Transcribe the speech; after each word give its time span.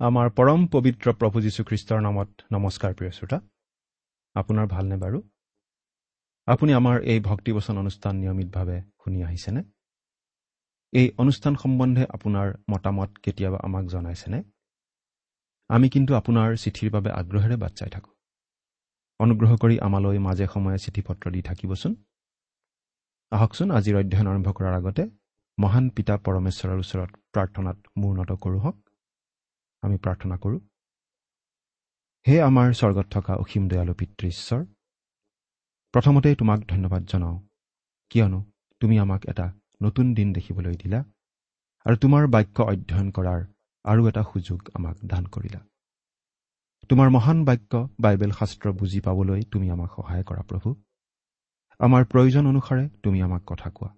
আমাৰ 0.00 0.30
পৰম 0.30 0.66
পবিত্ৰ 0.66 1.12
প্ৰভু 1.12 1.40
যীশুখ্ৰীষ্টৰ 1.40 2.00
নামত 2.00 2.28
নমস্কাৰ 2.52 2.94
প্ৰিয় 2.94 3.10
শ্ৰোতা। 3.10 3.40
আপোনাৰ 4.34 4.66
ভালনে 4.66 4.96
বাৰু? 4.96 5.22
আপুনি 6.46 6.72
আমাৰ 6.72 7.02
এই 7.02 7.20
ভক্তিবচন 7.20 7.78
অনুষ্ঠান 7.78 8.16
নিয়মিতভাৱে 8.16 8.80
শুনি 8.80 9.22
আহিছেনে? 9.22 9.62
এই 10.92 11.10
অনুষ্ঠান 11.18 11.54
সম্বন্ধে 11.54 12.04
আপোনাৰ 12.06 12.48
মতামত 12.70 13.10
কেতিয়াবা 13.16 13.58
আমাক 13.62 13.84
জনাইছেনে? 13.86 14.42
আমি 15.68 15.88
কিন্তু 15.88 16.14
আপোনাৰ 16.14 16.56
চিঠিৰ 16.56 16.90
বাবে 16.90 17.10
আগ্ৰহেৰে 17.10 17.56
বাট 17.56 17.72
চাই 17.72 17.90
থাকোঁ। 17.90 18.12
অনুগ্ৰহ 19.20 19.56
কৰি 19.56 19.76
আমালৈ 19.80 20.18
মাজে 20.18 20.46
সময়ে 20.46 20.78
চিঠি 20.78 21.02
পত্ৰ 21.02 21.30
দি 21.30 21.42
থাকিবচোন। 21.42 21.92
আহকচোন 23.32 23.70
আজিৰ 23.70 23.96
অধ্যয়ন 23.96 24.26
আৰম্ভ 24.26 24.48
কৰাৰ 24.52 24.74
আগতে 24.74 25.02
মহান 25.58 25.90
পিতা 25.90 26.14
পৰমেশ্বৰৰ 26.16 26.78
ওচৰত 26.78 27.10
প্ৰাৰ্থনাত 27.32 27.78
মূৰ্ণত 27.96 28.30
কৰোঁ 28.32 28.60
হওক। 28.60 28.78
আমি 29.82 29.96
প্ৰাৰ্থনা 29.96 30.36
কৰোঁ। 30.36 30.60
হে 32.26 32.42
আমাৰ 32.42 32.72
স্বৰ্গত 32.72 33.06
থকা 33.10 33.34
অসীম 33.34 33.68
দয়ালু 33.68 33.94
পিতৃ 33.94 34.26
ঈশ্বৰ 34.28 34.64
প্ৰথমতেই 35.94 36.34
তোমাক 36.34 36.60
ধন্যবাদ 36.68 37.02
জনাওঁ। 37.04 37.36
কিয়নো 38.10 38.40
তুমি 38.80 38.98
আমাক 38.98 39.22
এটা 39.26 39.46
নতুন 39.80 40.06
দিন 40.14 40.28
দেখিবলৈ 40.32 40.74
দিলা 40.82 41.00
আৰু 41.86 41.96
তোমাৰ 41.96 42.22
বাক্য 42.26 42.56
অধ্যয়ন 42.62 43.08
কৰাৰ 43.10 43.40
আৰু 43.84 44.00
এটা 44.08 44.22
সুযোগ 44.32 44.60
আমাক 44.74 44.96
দান 45.06 45.24
কৰিলা। 45.34 45.60
তোমাৰ 46.88 47.08
মহান 47.10 47.38
বাক্য 47.44 47.72
বাইবেল 48.00 48.32
শাস্ত্ৰ 48.38 48.66
বুজি 48.72 49.00
পাবলৈ 49.00 49.40
তুমি 49.52 49.66
আমাক 49.70 49.90
সহায় 49.96 50.24
কৰা 50.24 50.42
প্ৰভু। 50.42 50.68
আমাৰ 51.80 52.02
প্ৰয়োজন 52.04 52.44
অনুসাৰে 52.46 52.84
তুমি 53.02 53.18
আমাক 53.22 53.42
কথা 53.46 53.68
কোৱা। 53.70 53.90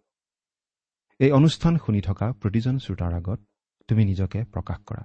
এই 1.21 1.31
অনুষ্ঠান 1.31 1.75
শুনি 1.79 2.01
থকা 2.01 2.27
প্ৰতিজন 2.33 2.75
শ্ৰোতাৰ 2.79 3.13
আগত 3.13 3.41
তুমি 3.89 4.03
নিজকে 4.05 4.41
প্ৰকাশ 4.45 4.79
কৰা। 4.87 5.03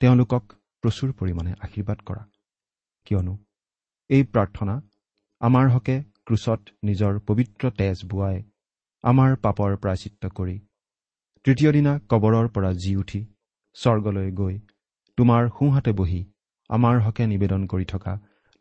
তেওঁলোকক 0.00 0.44
প্ৰচুৰ 0.84 1.10
পৰিমাণে 1.12 1.52
আশীৰ্বাদ 1.60 1.98
কৰা। 2.02 2.22
কিয়নো 3.06 3.34
এই 4.10 4.22
প্ৰাৰ্থনা 4.32 4.74
আমাৰ 5.40 5.66
হকে 5.70 5.96
ক্ৰুচত 6.26 6.60
নিজৰ 6.84 7.12
পবিত্ৰ 7.18 7.70
তেজ 7.70 7.98
বোৱাই 8.04 8.36
আমাৰ 9.04 9.36
পাপৰ 9.44 9.76
প্ৰায়চিত্ৰ 9.82 10.28
কৰি। 10.38 10.56
তৃতীয় 11.44 11.70
দিনা 11.72 11.92
কবৰৰ 12.10 12.48
পৰা 12.54 12.70
জি 12.82 12.92
উঠি 12.96 13.20
স্বৰ্গলৈ 13.76 14.30
গৈ 14.40 14.56
তোমাৰ 15.18 15.42
সোঁহাতে 15.58 15.92
বহি 15.92 16.20
আমাৰ 16.70 16.96
হকে 17.00 17.26
নিবেদন 17.26 17.66
কৰি 17.66 17.84
থকা 17.84 18.14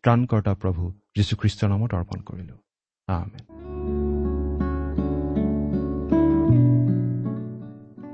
ত্ৰাণকৰ্তা 0.04 0.54
প্ৰভু 0.62 0.84
যীশুখ্ৰীষ্টৰ 1.16 1.70
নামত 1.70 1.92
অৰ্পণ 1.94 2.20
কৰিলো। 2.28 2.56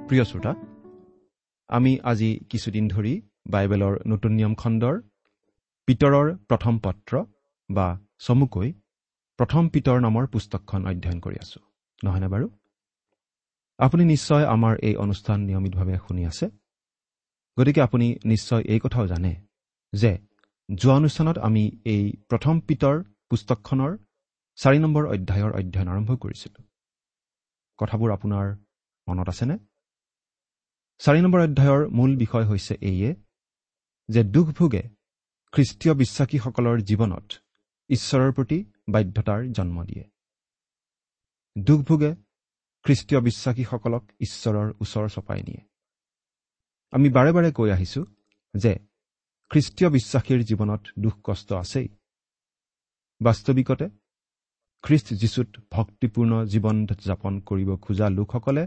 প্ৰিয় 0.08 0.24
শ্ৰোতা 0.24 0.54
আমি 1.70 1.92
আজি 2.04 2.30
কিছুদিন 2.50 2.88
ধৰি 2.88 3.14
বাইবেলৰ 3.52 3.94
নতুন 4.08 4.32
নিয়ম 4.32 4.54
খণ্ডৰ 4.56 4.96
পিতৰৰ 5.88 6.28
প্ৰথম 6.50 6.74
পত্ৰ 6.80 7.14
বা 7.70 7.88
চমুকৈ 8.20 8.74
প্ৰথম 9.40 9.64
পিতৰ 9.70 9.98
নামৰ 10.02 10.24
পুস্তকখন 10.28 10.82
অধ্যয়ন 10.88 11.20
কৰি 11.20 11.38
আছো। 11.44 11.60
নহয়নে 12.04 12.28
বাৰু? 12.28 12.48
আপুনি 13.80 14.04
নিশ্চয় 14.06 14.46
আমাৰ 14.46 14.74
এই 14.84 14.96
অনুষ্ঠান 14.96 15.40
নিয়মিতভাৱে 15.40 15.98
শুনি 16.08 16.26
আছে। 16.26 16.46
গতিকে 17.58 17.82
আপুনি 17.82 18.16
নিশ্চয় 18.26 18.64
এই 18.64 18.80
কথাও 18.80 19.08
জানে 19.08 19.36
যে 19.94 20.18
যোৱা 20.76 20.96
অনুষ্ঠানত 20.96 21.38
আমি 21.38 21.64
এই 21.86 22.04
প্ৰথম 22.30 22.60
পিতৰ 22.60 23.04
পুস্তকখনৰ 23.30 23.92
চাৰি 24.56 24.80
নম্বৰ 24.80 25.04
অধ্যায়ৰ 25.08 25.52
অধ্যয়ন 25.54 25.88
আৰম্ভ 25.88 26.10
কৰিছিলোঁ। 26.18 26.64
কথাবোৰ 27.78 28.10
আপোনাৰ 28.12 28.46
মনত 29.08 29.30
আছেনে? 29.30 29.56
চাৰি 31.02 31.22
নম্বৰ 31.22 31.42
অধ্যায়ৰ 31.42 31.82
মূল 31.90 32.12
বিষয় 32.18 32.46
হৈছে 32.46 32.74
এইয়ে 32.82 33.16
যে 34.10 34.24
দুখ 34.24 34.48
ভোগে 34.48 34.84
খ্ৰীষ্টীয় 35.54 35.94
বিশ্বাসীসকলৰ 35.94 36.78
জীৱনত 36.82 37.28
ঈশ্বৰৰ 37.90 38.32
প্ৰতি 38.32 38.58
বাধ্যতাৰ 38.90 39.42
জন্ম 39.52 39.84
দিয়ে। 39.84 40.13
দুখ 41.56 41.80
ভোগে 41.82 42.12
খ্ৰীষ্টীয় 42.86 43.20
বিশ্বাসীসকলক 43.22 44.04
ঈশ্বৰৰ 44.20 44.68
ওচৰ 44.82 45.06
চপাই 45.10 45.42
নিয়ে। 45.42 45.62
আমি 46.94 47.08
বাৰে 47.10 47.32
বাৰে 47.32 47.50
কৈ 47.52 47.70
আহিছোঁ 47.72 48.06
যে 48.54 48.74
খ্ৰীষ্টীয় 49.52 49.90
বিশ্বাসীৰ 49.90 50.40
জীৱনত 50.50 50.84
দুখ 51.00 51.16
কষ্ট 51.24 51.50
আছেই। 51.54 51.88
বাস্তৱিকতে 53.22 53.86
খ্ৰীষ্ট 54.84 55.08
যীশুত 55.14 55.50
ভক্তিপূৰ্ণ 55.72 56.34
জীৱন 56.46 56.78
যাপন 57.06 57.34
কৰিব 57.40 57.70
খোজা 57.76 58.08
লোকসকলে 58.10 58.64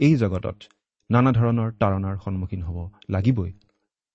এই 0.00 0.14
জগতত 0.16 0.58
নানা 1.10 1.30
ধৰণৰ 1.32 1.70
তাৰণাৰ 1.80 2.16
সন্মুখীন 2.24 2.62
হ'ব 2.62 2.78
লাগিবই 3.10 3.52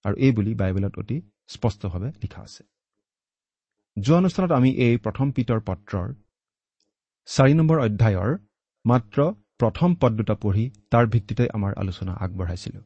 আৰু 0.06 0.16
এই 0.26 0.32
বুলি 0.32 0.52
বাইবেলত 0.54 0.94
অতি 1.00 1.18
স্পষ্টভাৱে 1.48 2.10
লিখা 2.24 2.42
আছে। 2.42 2.64
যোৱা 3.98 4.18
অনুষ্ঠানত 4.18 4.52
আমি 4.52 4.70
এই 4.86 4.96
প্ৰথম 5.06 5.28
পিতৰ 5.32 5.60
পত্ৰৰ 5.68 6.08
চাৰি 7.28 7.54
নম্বৰ 7.54 7.78
অধ্যায়ৰ 7.80 8.32
মাত্ৰ 8.86 9.18
প্ৰথম 9.60 9.90
পদ 10.02 10.12
দুটা 10.20 10.36
পঢ়ি 10.44 10.66
তাৰ 10.92 11.06
ভিত্তিতে 11.08 11.44
আমাৰ 11.56 11.72
আলোচনা 11.78 12.14
আগবঢ়াইছিলোঁ। 12.26 12.84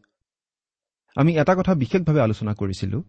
আমি 1.16 1.32
এটা 1.38 1.54
কথা 1.56 1.74
বিশেষভাৱে 1.74 2.20
আলোচনা 2.28 2.54
কৰিছিলোঁ 2.54 3.02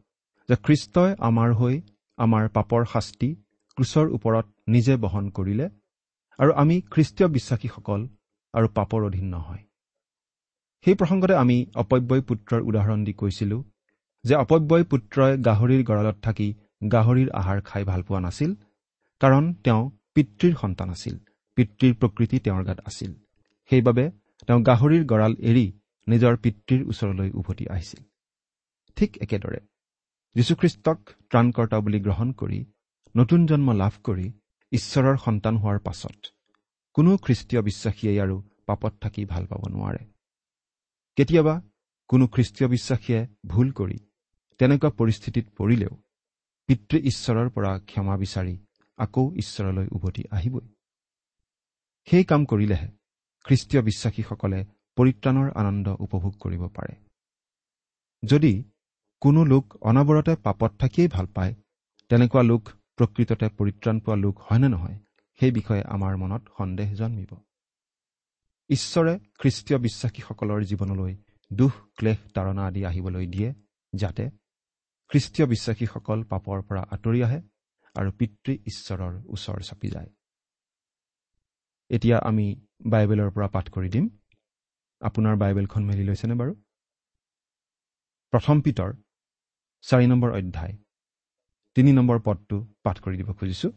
যে 0.49 0.56
খ্ৰীষ্টই 0.65 1.11
আমাৰ 1.29 1.50
হৈ 1.53 1.75
আমাৰ 2.19 2.44
পাপৰ 2.56 2.82
শাস্তি 2.93 3.29
ক্ৰুচৰ 3.79 4.06
ওপৰত 4.17 4.47
নিজে 4.69 4.94
বহন 4.97 5.25
কৰিলে 5.37 5.67
আৰু 6.38 6.50
আমি 6.62 6.76
খ্ৰীষ্টীয় 6.93 7.29
বিশ্বাসীসকল 7.37 8.00
আৰু 8.55 8.67
পাপৰ 8.79 9.00
অধীন 9.05 9.27
নহয়। 9.35 9.62
সেই 10.87 10.94
প্ৰসংগতে 10.94 11.35
আমি 11.35 11.56
অপব্যয় 11.82 12.23
পুত্ৰৰ 12.29 12.61
উদাহৰণ 12.70 13.00
দি 13.05 13.12
কৈছিলো 13.20 13.56
যে 14.25 14.35
অপব্যয় 14.35 14.85
পুত্ৰই 14.91 15.32
গাহৰিৰ 15.47 15.82
গঁড়ালত 15.88 16.17
থাকি 16.23 16.49
গাহৰিৰ 16.93 17.29
আহাৰ 17.41 17.59
খাই 17.69 17.82
ভাল 17.91 18.00
পোৱা 18.03 18.20
নাছিল 18.20 18.50
কাৰণ 19.20 19.44
তেওঁ 19.65 19.82
পিতৃৰ 20.17 20.55
সন্তান 20.63 20.89
আছিল 20.91 21.15
পিতৃৰ 21.57 21.95
প্ৰকৃতি 22.01 22.37
তেওঁৰ 22.45 22.63
গাত 22.65 22.79
আছিল। 22.87 23.13
সেইবাবে 23.71 24.05
তেওঁ 24.49 24.61
গাহৰিৰ 24.69 25.05
গঁড়াল 25.11 25.35
এৰি 25.51 25.67
নিজৰ 26.07 26.35
পিতৃৰ 26.45 26.81
ওচৰলৈ 26.91 27.31
উভতি 27.41 27.65
আহিছিল। 27.75 28.03
ঠিক 28.97 29.11
একেদৰে 29.25 29.61
যীশুখ্ৰীষ্টক 30.37 30.99
ত্ৰাণকৰ্তা 31.31 31.79
বুলি 31.85 31.99
গ্ৰহণ 32.01 32.29
কৰি 32.33 32.61
নতুন 33.15 33.41
জন্ম 33.47 33.69
লাভ 33.83 33.95
কৰি 34.05 34.27
ঈশ্বৰৰ 34.73 35.17
সন্তান 35.25 35.55
হোৱাৰ 35.57 35.79
পাছত 35.87 36.19
কোনো 36.97 37.11
খ্ৰীষ্টীয় 37.25 37.61
বিশ্বাসীয়ে 37.63 38.13
আৰু 38.23 38.37
পাপত 38.67 38.93
থাকি 39.03 39.23
ভাল 39.33 39.45
পাব 39.47 39.63
নোৱাৰে। 39.75 40.03
কেতিয়াবা 41.19 41.55
কোনো 42.11 42.25
খ্ৰীষ্টীয় 42.27 42.69
বিশ্বাসীয়ে 42.69 43.21
ভুল 43.47 43.69
কৰি 43.79 43.99
তেনেকুৱা 44.61 44.91
পৰিস্থিতিত 44.99 45.47
পৰিলেও 45.59 45.93
পিতৃ 46.69 46.97
ঈশ্বৰৰ 47.11 47.49
পৰা 47.55 47.73
ক্ষমা 47.89 48.15
বিচাৰি 48.17 48.55
আকৌ 48.96 49.32
ঈশ্বৰলৈ 49.35 49.87
উভতি 49.93 50.25
আহিবই। 50.31 50.67
সেই 52.08 52.25
কাম 52.25 52.44
কৰিলেহে 52.44 52.88
খ্ৰীষ্টীয় 53.44 53.82
বিশ্বাসীসকলে 53.82 54.64
পৰিত্ৰাণৰ 54.96 55.50
আনন্দ 55.55 55.88
উপভোগ 55.99 56.35
কৰিব 56.41 56.69
পাৰে। 56.69 56.94
যদি 58.23 58.64
কোনো 59.20 59.44
লোক 59.44 59.76
অনবৰতে 59.81 60.37
পাপত 60.37 60.73
থাকিয়েই 60.79 61.08
ভাল 61.08 61.26
পায় 61.26 61.55
তেনেকুৱা 62.08 62.43
লোক 62.43 62.62
প্ৰকৃততে 62.96 63.49
পৰিত্ৰাণ 63.49 64.00
পোৱা 64.00 64.17
লোক 64.17 64.38
হয়নে 64.38 64.69
নহয় 64.69 64.99
সেই 65.41 65.50
বিষয়ে 65.50 65.82
আমাৰ 65.82 66.17
মনত 66.17 66.43
সন্দেহ 66.58 66.94
জন্মিব। 66.94 67.37
ঈশ্বৰে 68.70 69.19
খ্ৰীষ্টীয় 69.38 69.79
বিশ্বাসীসকলৰ 69.79 70.64
জীৱনলৈ 70.64 71.17
দুখ 71.52 71.73
ক্লেশ 71.96 72.19
তাৰণা 72.35 72.67
আদি 72.67 72.85
আহিবলৈ 72.85 73.26
দিয়ে 73.26 73.55
যাতে 73.94 74.31
খ্ৰীষ্টীয় 75.08 75.49
বিশ্বাসীসকল 75.49 76.23
পাপৰ 76.23 76.62
পৰা 76.62 76.82
আঁতৰি 76.91 77.23
আহে। 77.23 77.41
আৰু 77.96 78.11
পিতৃ 78.19 78.52
ঈশ্বৰৰ 78.70 79.14
ওচৰ 79.35 79.58
চাপি 79.69 79.88
যায়। 79.94 80.11
এতিয়া 81.91 82.17
আমি 82.29 82.46
বাইবেলৰ 82.87 83.31
পৰা 83.35 83.49
পাঠ 83.55 83.67
কৰি 83.75 83.88
দিম। 83.94 84.05
আপোনাৰ 85.00 85.35
বাইবেলখন 85.37 85.82
মেলি 85.88 86.05
লৈছেনে 86.05 86.35
বাৰু? 86.41 86.52
প্ৰথম 88.32 88.56
পিতৰ 88.61 88.91
চাৰি 89.85 90.06
নম্বৰ 90.06 90.31
অধ্যায় 90.38 90.75
তিনি 91.76 91.91
নম্বৰ 91.93 92.19
পদটো 92.26 92.56
পাঠ 92.85 92.96
কৰি 93.05 93.17
দিব 93.17 93.31
খুজিছোঁ। 93.38 93.73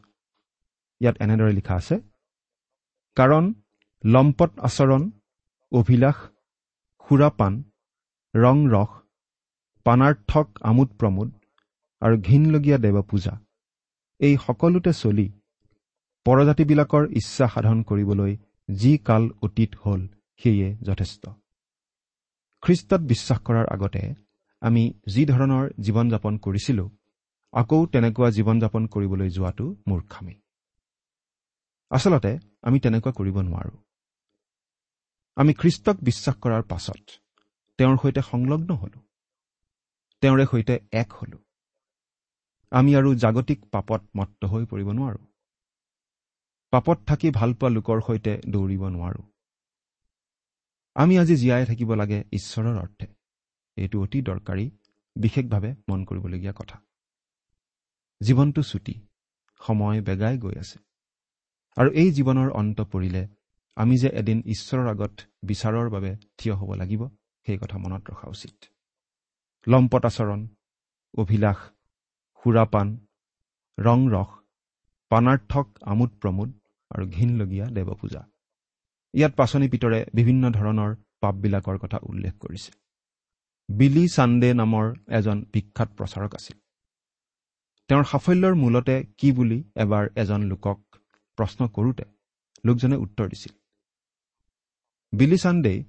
ইয়াত 1.02 1.16
এনেদৰে 1.24 1.54
লিখা 1.54 1.76
আছে 1.76 1.96
কাৰণ 3.18 3.46
লম্পট 4.04 4.52
আচৰণ 4.60 5.04
অভিলাষ 5.72 6.18
সুৰাপান 7.08 7.54
ৰং 8.34 8.58
ৰস 8.74 8.92
পানাৰ্থক 9.86 10.48
আমোদ 10.62 10.90
প্ৰমোদ 11.00 11.30
আৰু 12.02 12.16
ঘীনলগীয়া 12.22 12.78
দেৱ 12.78 12.98
পূজা 13.12 13.34
এই 14.20 14.38
সকলোতে 14.38 14.92
চলি 14.94 15.28
পৰজাতিবিলাকৰ 16.26 17.04
ইচ্ছা 17.12 17.48
সাধন 17.48 17.84
কৰিবলৈ 17.84 18.38
যি 18.70 18.98
কাল 18.98 19.30
অতীত 19.42 19.72
হ'ল 19.76 20.08
সেয়ে 20.38 20.76
যথেষ্ট। 20.82 21.30
খ্ৰীষ্টত 22.64 23.02
বিশ্বাস 23.02 23.40
কৰাৰ 23.40 23.66
আগতে 23.74 24.04
আমি 24.62 24.84
যি 25.08 25.26
ধৰণৰ 25.26 25.66
জীৱন 25.80 26.10
যাপন 26.10 26.38
কৰিছিলোঁ 26.38 26.90
আকৌ 27.54 27.86
তেনেকুৱা 27.86 28.30
জীৱন 28.30 28.60
যাপন 28.60 28.88
কৰিবলৈ 28.88 29.30
যোৱাটো 29.30 29.66
মূৰ্খামী। 29.88 30.36
আচলতে 31.90 32.32
আমি 32.62 32.80
তেনেকুৱা 32.80 33.12
কৰিব 33.12 33.38
নোৱাৰোঁ। 33.42 33.78
আমি 35.38 35.54
খ্ৰীষ্টক 35.54 35.98
বিশ্বাস 36.04 36.36
কৰাৰ 36.36 36.64
পাছত 36.64 37.04
তেওঁৰ 37.78 37.98
সৈতে 37.98 38.22
সংলগ্ন 38.22 38.70
হলো। 38.74 39.00
তেওঁৰে 40.22 40.46
সৈতে 40.52 40.80
এক 40.92 41.14
হলো। 41.14 41.38
আমি 42.72 42.96
আৰু 42.96 43.16
জাগতিক 43.16 43.66
পাপত 43.72 44.02
মত্ত 44.18 44.46
হৈ 44.46 44.66
পৰিব 44.66 44.92
নোৱাৰো। 44.92 45.18
পাপত 46.72 46.98
থাকি 47.08 47.30
ভাল 47.30 47.54
পোৱা 47.54 47.70
লোকৰ 47.70 48.02
সৈতে 48.02 48.42
দৌৰিব 48.50 48.84
নোৱাৰো। 48.88 49.22
আমি 50.96 51.20
আজি 51.20 51.36
জীয়াই 51.36 51.66
থাকিব 51.66 51.94
লাগে 51.94 52.24
ঈশ্বৰৰ 52.32 52.78
অৰ্থে। 52.78 53.08
এইটো 53.78 54.02
অতি 54.02 54.22
দৰকাৰী 54.22 54.72
বিশেষভাৱে 55.16 55.76
মন 55.90 56.06
কৰিবলগীয়া 56.06 56.54
কথা। 56.54 56.78
জীৱনটো 58.22 58.62
চুটি 58.62 58.94
সময় 59.62 60.02
বেগাই 60.02 60.38
গৈ 60.38 60.56
আছে। 60.60 60.80
আৰু 61.78 61.90
এই 61.92 62.12
জীৱনৰ 62.12 62.50
অন্ত 62.52 62.82
পৰিলে 62.82 63.28
আমি 63.76 63.96
যে 63.98 64.10
এদিন 64.14 64.44
ঈশ্বৰৰ 64.46 64.88
আগত 64.88 65.14
বিচাৰৰ 65.44 65.90
বাবে 65.90 66.18
থিয় 66.38 66.56
হ'ব 66.56 66.74
লাগিব 66.74 67.02
সেই 67.46 67.58
কথা 67.58 67.78
মনত 67.78 68.04
ৰখা 68.10 68.28
উচিত। 68.28 68.56
লম্পট 69.68 70.06
আচৰণ 70.06 70.48
অভিলাষ 71.18 71.58
সুৰাপান 72.48 72.88
ৰং 73.78 74.00
ৰস 74.10 74.30
পানাৰ্থক 75.12 75.68
আমোদ 75.84 76.12
প্ৰমোদ 76.22 76.50
আৰু 76.92 77.06
ঘীনলগীয়া 77.08 77.66
দেৱপূজা। 77.68 78.22
ইয়াত 79.14 79.34
পাচনি 79.36 79.68
পিতৰে 79.74 80.00
বিভিন্ন 80.14 80.44
ধৰণৰ 80.50 80.92
পাপবিলাকৰ 81.22 81.78
কথা 81.78 81.98
উল্লেখ 82.04 82.34
কৰিছে। 82.40 82.72
বিলি 83.70 84.04
চান্দে 84.08 84.50
নামৰ 84.54 84.86
এজন 85.18 85.38
বিখ্যাত 85.54 85.90
প্ৰচাৰক 85.98 86.32
আছিল। 86.36 86.58
তেওঁৰ 87.90 88.06
সাফল্যৰ 88.12 88.56
মূলতে 88.56 88.96
কি 89.18 89.32
বুলি 89.32 89.60
এবাৰ 89.76 90.06
এজন 90.16 90.42
লোকক 90.44 90.80
প্ৰশ্ন 91.38 91.68
কৰোঁতে 91.68 92.06
লোকজনে 92.66 92.96
উত্তৰ 92.96 93.28
দিছিল। 93.30 93.54
বিলি 95.14 95.38
চান্দেই 95.38 95.80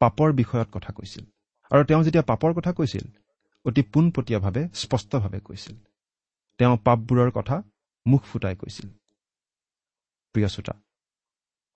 পাপৰ 0.00 0.28
বিষয়ত 0.32 0.68
কথা 0.72 0.90
কৈছিল 0.92 1.24
আৰু 1.70 1.82
তেওঁ 1.88 2.02
যেতিয়া 2.04 2.24
পাপৰ 2.30 2.50
কথা 2.54 2.72
কৈছিল 2.72 3.04
অতি 3.64 3.82
পোনপটীয়াভাৱে 3.92 4.62
স্পষ্টভাৱে 4.74 5.40
কৈছিল। 5.40 5.76
তেওঁ 6.62 6.76
পাপবোৰৰ 6.78 7.30
কথা 7.30 7.56
মুখ 8.06 8.22
ফুটাই 8.22 8.56
কৈছিল। 8.56 8.88
প্ৰিয় 10.34 10.48
শ্ৰোতা 10.48 10.74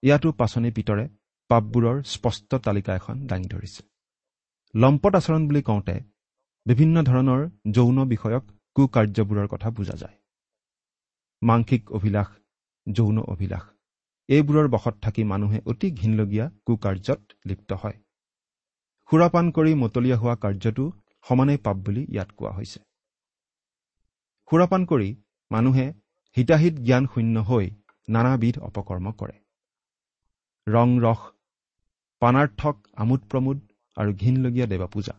ইয়াতো 0.02 0.32
পাচনি 0.32 0.70
পিতৰে 0.70 1.04
পাপবোৰৰ 1.50 1.96
স্পষ্ট 2.02 2.60
তালিকা 2.66 2.94
এখন 2.94 3.26
দাঙি 3.26 3.48
ধৰিছে। 3.48 3.82
লম্পট 4.74 5.12
আচৰণ 5.14 5.42
বুলি 5.48 5.62
কওঁতে 5.62 5.96
বিভিন্ন 6.66 6.96
ধৰণৰ 7.02 7.42
যৌন 7.70 7.98
বিষয়ক 8.08 8.44
কুকাৰ্যবোৰৰ 8.76 9.46
কথা 9.48 9.68
বুজা 9.70 9.96
যায়। 9.96 10.16
মাংসিক 11.42 11.92
অভিলাষ 11.92 12.28
যৌন 12.86 13.18
অভিলাষ 13.18 13.64
এইবোৰৰ 14.28 14.66
বশত 14.68 14.94
থাকি 15.02 15.22
মানুহে 15.24 15.58
অতি 15.66 15.90
ঘীনলগীয়া 15.90 16.46
কুকাৰ্যত 16.66 17.20
লিপ্ত 17.46 17.70
হয়। 17.72 17.96
সুৰাপান 19.10 19.46
কৰি 19.50 19.72
মতলীয়া 19.74 20.16
হোৱা 20.16 20.36
কাৰ্যটো 20.36 20.84
সমানেই 21.26 21.58
পাপ 21.58 21.76
বুলি 21.76 22.02
ইয়াত 22.14 22.30
কোৱা 22.30 22.52
হৈছে। 22.52 22.85
সুৰাপান 24.50 24.84
কৰি 24.84 25.08
মানুহে 25.50 25.84
হিতাহিত 26.36 26.74
জ্ঞান 26.80 27.06
শূন্য 27.06 27.42
হৈ 27.42 27.70
নানাবিধ 28.08 28.58
অপকৰ্ম 28.58 29.12
কৰে। 29.12 29.36
ৰং 30.66 30.88
ৰস 31.00 31.22
পানাৰ্থক 32.22 32.76
আমোদ 32.96 33.24
প্ৰমোদ 33.30 33.58
আৰু 33.96 34.14
ঘীনলগীয়া 34.14 34.66
দেৱা 34.66 34.86
পূজা 34.86 35.14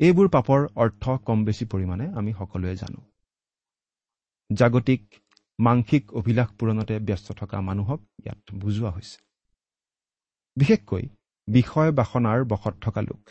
এইবোৰ 0.00 0.28
পাপৰ 0.28 0.66
অৰ্থ 0.76 1.16
কম 1.24 1.44
বেছি 1.44 1.64
পৰিমাণে 1.66 2.06
আমি 2.14 2.32
সকলোৱে 2.32 2.74
জানো। 2.76 3.00
জাগতিক 4.50 5.02
মাংসিক 5.58 6.14
অভিলাষ 6.14 6.48
পূৰণতে 6.58 6.98
ব্যস্ত 6.98 7.28
থকা 7.32 7.60
মানুহক 7.60 8.00
ইয়াত 8.24 8.44
বুজোৱা 8.54 8.90
হৈছে। 8.90 9.18
বিশেষকৈ 10.56 11.04
বিষয় 11.48 11.90
বাসনাৰ 11.92 12.44
বশত 12.44 12.74
থকা 12.80 13.00
লোক। 13.00 13.22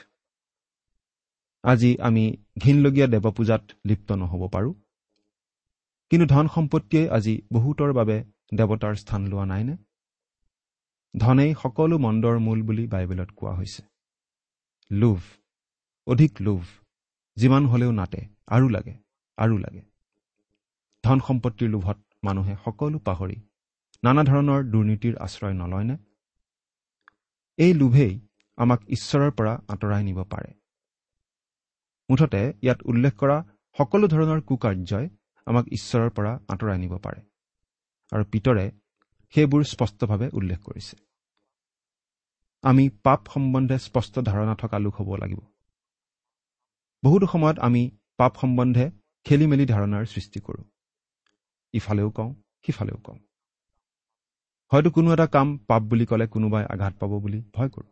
আজি 1.68 1.92
আমি 2.00 2.24
ঘীনলগীয়া 2.58 3.08
দেৱপূজাত 3.08 3.64
লিপ্ত 3.86 4.10
নহ'ব 4.12 4.42
পাৰোঁ। 4.50 4.74
কিন্তু 6.12 6.26
ধন 6.26 6.48
সম্পত্তিয়ে 6.48 7.10
আজি 7.10 7.42
বহুতৰ 7.54 7.94
বাবে 7.94 8.24
দেৱতাৰ 8.56 8.96
স্থান 8.96 9.22
লোৱা 9.28 9.46
নাইনে? 9.46 9.76
ধনেই 11.14 11.52
সকলো 11.62 11.96
মন্দৰ 11.98 12.36
মূল 12.40 12.60
বুলি 12.64 12.84
বাইবেলত 12.88 13.30
কোৱা 13.36 13.54
হৈছে। 13.56 13.82
লোভ 14.92 15.20
অধিক 16.08 16.32
লোভ 16.42 16.62
যিমান 17.38 17.64
হলেও 17.66 17.92
নাটে 17.92 18.22
আৰু 18.48 18.68
লাগে 18.70 18.96
আৰু 19.38 19.58
লাগে। 19.58 19.82
ধন 21.04 21.20
সম্পত্তিৰ 21.28 21.70
লোভত 21.70 21.98
মানুহে 22.24 22.54
সকলো 22.66 22.98
পাহৰি 23.00 23.38
নানা 24.04 24.24
ধৰণৰ 24.24 24.60
দুৰ্নীতিৰ 24.64 25.16
আশ্ৰয় 25.18 25.54
নলয়নে? 25.54 25.96
এই 27.60 27.74
লোভেই 27.74 28.14
আমাক 28.58 28.80
ঈশ্বৰৰ 28.90 29.32
পৰা 29.32 29.54
আঁতৰাই 29.68 30.04
নিব 30.04 30.20
পাৰে। 30.24 30.50
মুঠতে 32.10 32.54
ইয়াত 32.62 32.80
উল্লেখ 32.86 33.14
কৰা 33.16 33.44
সকলো 33.78 34.08
ধৰণৰ 34.08 34.42
কুকাৰ্যই 34.42 35.10
আমাক 35.46 35.66
ঈশ্বৰৰ 35.68 36.10
পৰা 36.10 36.40
আঁতৰাই 36.48 36.78
নিব 36.78 36.98
পাৰে। 36.98 37.22
আৰু 38.12 38.24
পিতৰে 38.24 38.72
সেইবোৰ 39.34 39.64
স্পষ্টভাৱে 39.64 40.30
উল্লেখ 40.34 40.60
কৰিছে। 40.60 40.98
আমি 42.62 42.90
পাপ 42.90 43.28
সম্বন্ধে 43.34 43.78
স্পষ্ট 43.78 44.20
ধাৰণা 44.20 44.56
থকা 44.56 44.80
লোক 44.80 44.96
হ'ব 44.96 45.16
লাগিব। 45.16 45.40
বহুতো 47.04 47.28
সময়ত 47.28 47.60
আমি 47.60 47.92
পাপ 48.18 48.36
সম্বন্ধে 48.36 48.92
খেলি 49.24 49.48
মেলি 49.48 49.66
ধাৰণাৰ 49.66 50.06
সৃষ্টি 50.06 50.40
কৰোঁ। 50.40 50.64
ইফালেও 51.74 52.10
কওঁ 52.10 52.36
সিফালেও 52.66 52.98
কওঁ। 52.98 53.20
হয়তো 54.72 54.90
কোনো 54.90 55.14
এটা 55.14 55.28
কাম 55.28 55.58
পাপ 55.58 55.82
বুলি 55.82 56.06
ক'লে 56.06 56.28
কোনোবাই 56.28 56.66
আঘাত 56.66 56.94
পাব 56.94 57.20
বুলি 57.20 57.42
ভয় 57.54 57.70
কৰোঁ। 57.70 57.90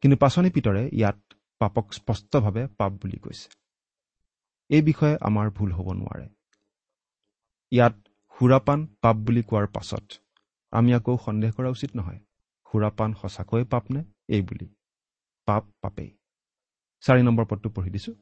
কিন্তু 0.00 0.16
পাচনি 0.16 0.50
পিতৰে 0.50 0.88
ইয়াত 0.92 1.29
পাপক 1.60 1.86
স্পষ্টভাৱে 1.92 2.62
পাপ 2.78 2.92
বুলি 3.02 3.18
কৈছে। 3.18 3.48
এই 4.70 4.82
বিষয়ে 4.82 5.16
আমাৰ 5.20 5.46
ভুল 5.56 5.70
হ'ব 5.72 5.88
নোৱাৰে। 5.92 6.26
ইয়াত 7.72 7.94
সুৰাপান 8.34 8.80
পাপ 9.02 9.16
বুলি 9.26 9.42
কোৱাৰ 9.42 9.66
পাছত 9.66 10.06
আমি 10.72 10.90
আকৌ 10.94 11.14
সন্দেহ 11.26 11.50
কৰা 11.56 11.68
উচিত 11.68 11.90
নহয়। 11.96 12.20
সুৰাপান 12.66 13.10
সঁচাকৈয়ে 13.20 13.64
পাপ 13.64 13.84
নে 13.90 14.00
এই 14.28 14.42
বুলি। 14.42 14.66
পাপ 15.48 15.64
পাপেই। 15.82 16.10
চাৰি 17.04 17.22
নম্বৰ 17.22 17.44
পদটো 17.50 17.68
পঢ়ি 17.70 17.90
দিছো। 17.90 18.12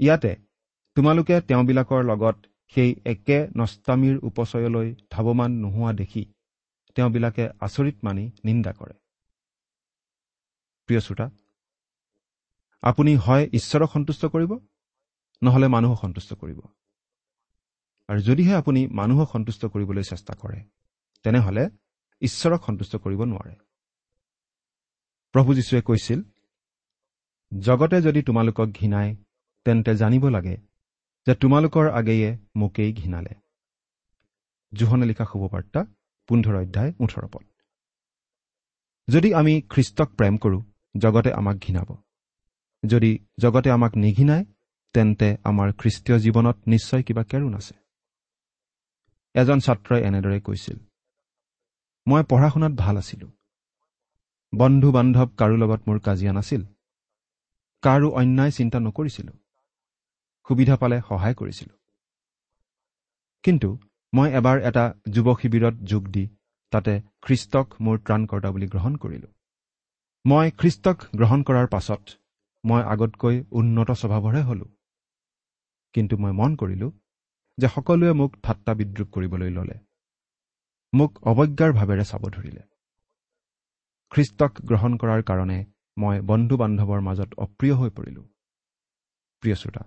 ইয়াতে 0.00 0.32
তোমালোকে 0.96 1.36
তেওঁবিলাকৰ 1.40 2.02
লগত 2.04 2.36
সেই 2.74 2.90
একে 3.04 3.38
নষ্টামীৰ 3.56 4.16
উপচয়লৈ 4.28 4.88
ধাৱমান 5.10 5.50
নোহোৱা 5.62 5.92
দেখি 5.92 6.22
তেওঁবিলাকে 6.96 7.44
আচৰিত 7.60 7.96
মানি 8.04 8.24
নিন্দা 8.44 8.72
কৰে। 8.72 8.94
প্ৰিয় 10.88 11.00
শ্ৰোতা 11.00 11.26
আপুনি 12.84 13.16
হয় 13.16 13.48
ঈশ্বৰক 13.52 13.90
সন্তুষ্ট 13.92 14.26
কৰিব 14.26 14.58
নহ'লে 15.42 15.68
মানুহক 15.68 16.00
সন্তুষ্ট 16.00 16.34
কৰিব। 16.34 16.60
আৰু 18.08 18.20
যদিহে 18.20 18.54
আপুনি 18.54 18.86
মানুহক 18.86 19.32
সন্তুষ্ট 19.32 19.66
কৰিবলৈ 19.66 20.02
চেষ্টা 20.02 20.34
কৰে 20.34 20.64
তেনেহ'লে 21.22 21.70
ঈশ্বৰক 22.20 22.64
সন্তুষ্ট 22.66 22.96
কৰিব 22.96 23.24
নোৱাৰে। 23.24 23.54
প্ৰভু 25.32 25.54
যীশুৱে 25.54 25.82
কৈছিল 25.82 26.22
জগতে 27.60 28.02
যদি 28.02 28.22
তোমালোকক 28.22 28.66
ঘৃণাই 28.66 29.16
তেন্তে 29.64 29.94
জানিব 29.94 30.28
লাগে 30.28 30.56
যে 31.26 31.34
তোমালোকৰ 31.34 31.90
আগেয়ে 31.90 32.38
মোকেই 32.56 32.92
ঘৃণালে। 32.92 33.34
জোহনে 34.74 35.06
লিখা 35.06 35.24
শুভবাৰ্তা 35.24 35.86
পোন্ধৰ 36.28 36.54
অধ্যায় 36.56 36.92
ওঠৰ 37.00 37.28
পদ। 37.28 37.44
যদি 39.08 39.34
আমি 39.34 39.62
খ্ৰীষ্টক 39.70 40.08
প্ৰেম 40.14 40.36
কৰোঁ 40.36 40.62
জগতে 40.96 41.32
আমাক 41.32 41.56
ঘৃণাব। 41.56 42.03
যদি 42.84 43.18
জগতে 43.38 43.70
আমাক 43.70 43.92
নিঘৃণায় 43.96 44.44
তেন্তে 44.94 45.36
আমাৰ 45.44 45.72
খ্ৰীষ্টীয় 45.72 46.18
জীৱনত 46.18 46.56
নিশ্চয় 46.66 47.02
কিবা 47.02 47.22
কেৰুণ 47.22 47.54
আছে। 47.54 47.74
এজন 49.34 49.58
ছাত্ৰই 49.58 50.00
এনেদৰে 50.02 50.40
কৈছিল 50.40 50.78
মই 52.08 52.22
পঢ়া 52.30 52.50
শুনাত 52.50 52.72
ভাল 52.72 52.96
আছিলো। 52.96 53.26
বন্ধু 54.52 54.92
বান্ধৱ 54.92 55.28
কাৰো 55.36 55.56
লগত 55.56 55.80
মোৰ 55.88 55.98
কাজিয়া 55.98 56.32
নাছিল। 56.32 56.62
কাৰো 57.82 58.08
অন্যায় 58.10 58.50
চিন্তা 58.50 58.78
নকৰিছিলোঁ। 58.80 59.36
সুবিধা 60.48 60.76
পালে 60.76 61.00
সহায় 61.00 61.34
কৰিছিলোঁ। 61.34 61.76
কিন্তু 63.42 63.78
মই 64.12 64.28
এবাৰ 64.30 64.56
এটা 64.62 64.94
যুৱ 65.10 65.36
শিবিৰত 65.42 65.74
যোগ 65.82 66.02
দি 66.08 66.28
তাতে 66.70 66.92
খ্ৰীষ্টক 67.22 67.66
মোৰ 67.80 67.98
ত্ৰাণকৰ্তা 67.98 68.50
বুলি 68.50 68.66
গ্ৰহণ 68.66 68.96
কৰিলোঁ। 68.96 69.32
মই 70.26 70.50
খ্ৰীষ্টক 70.50 70.98
গ্ৰহণ 71.16 71.42
কৰাৰ 71.42 71.66
পাছত 71.66 72.02
মই 72.64 72.82
আগতকৈ 72.82 73.44
উন্নত 73.50 73.90
স্বভাৱৰহে 73.90 74.42
হলো। 74.42 74.66
কিন্তু 75.94 76.16
মই 76.16 76.32
মন 76.32 76.56
কৰিলোঁ 76.56 76.90
যে 77.58 77.68
সকলোৱে 77.68 78.12
মোক 78.12 78.30
ঠাট্টা 78.42 78.74
বিদ্ৰোপ 78.74 79.08
কৰিবলৈ 79.10 79.50
ল'লে। 79.50 79.76
মোক 80.92 81.10
অৱজ্ঞাৰ 81.22 81.72
ভাৱেৰে 81.72 82.04
চাব 82.04 82.22
ধৰিলে। 82.28 82.62
খ্ৰীষ্টক 84.12 84.52
গ্ৰহণ 84.64 84.96
কৰাৰ 84.96 85.22
কাৰণে 85.22 85.58
মই 85.98 86.20
বন্ধু 86.20 86.56
বান্ধৱৰ 86.56 87.00
মাজত 87.00 87.30
অপ্ৰিয় 87.34 87.74
হৈ 87.74 87.90
পৰিলোঁ। 87.90 88.24
প্ৰিয় 89.42 89.54
শ্ৰোতা 89.54 89.82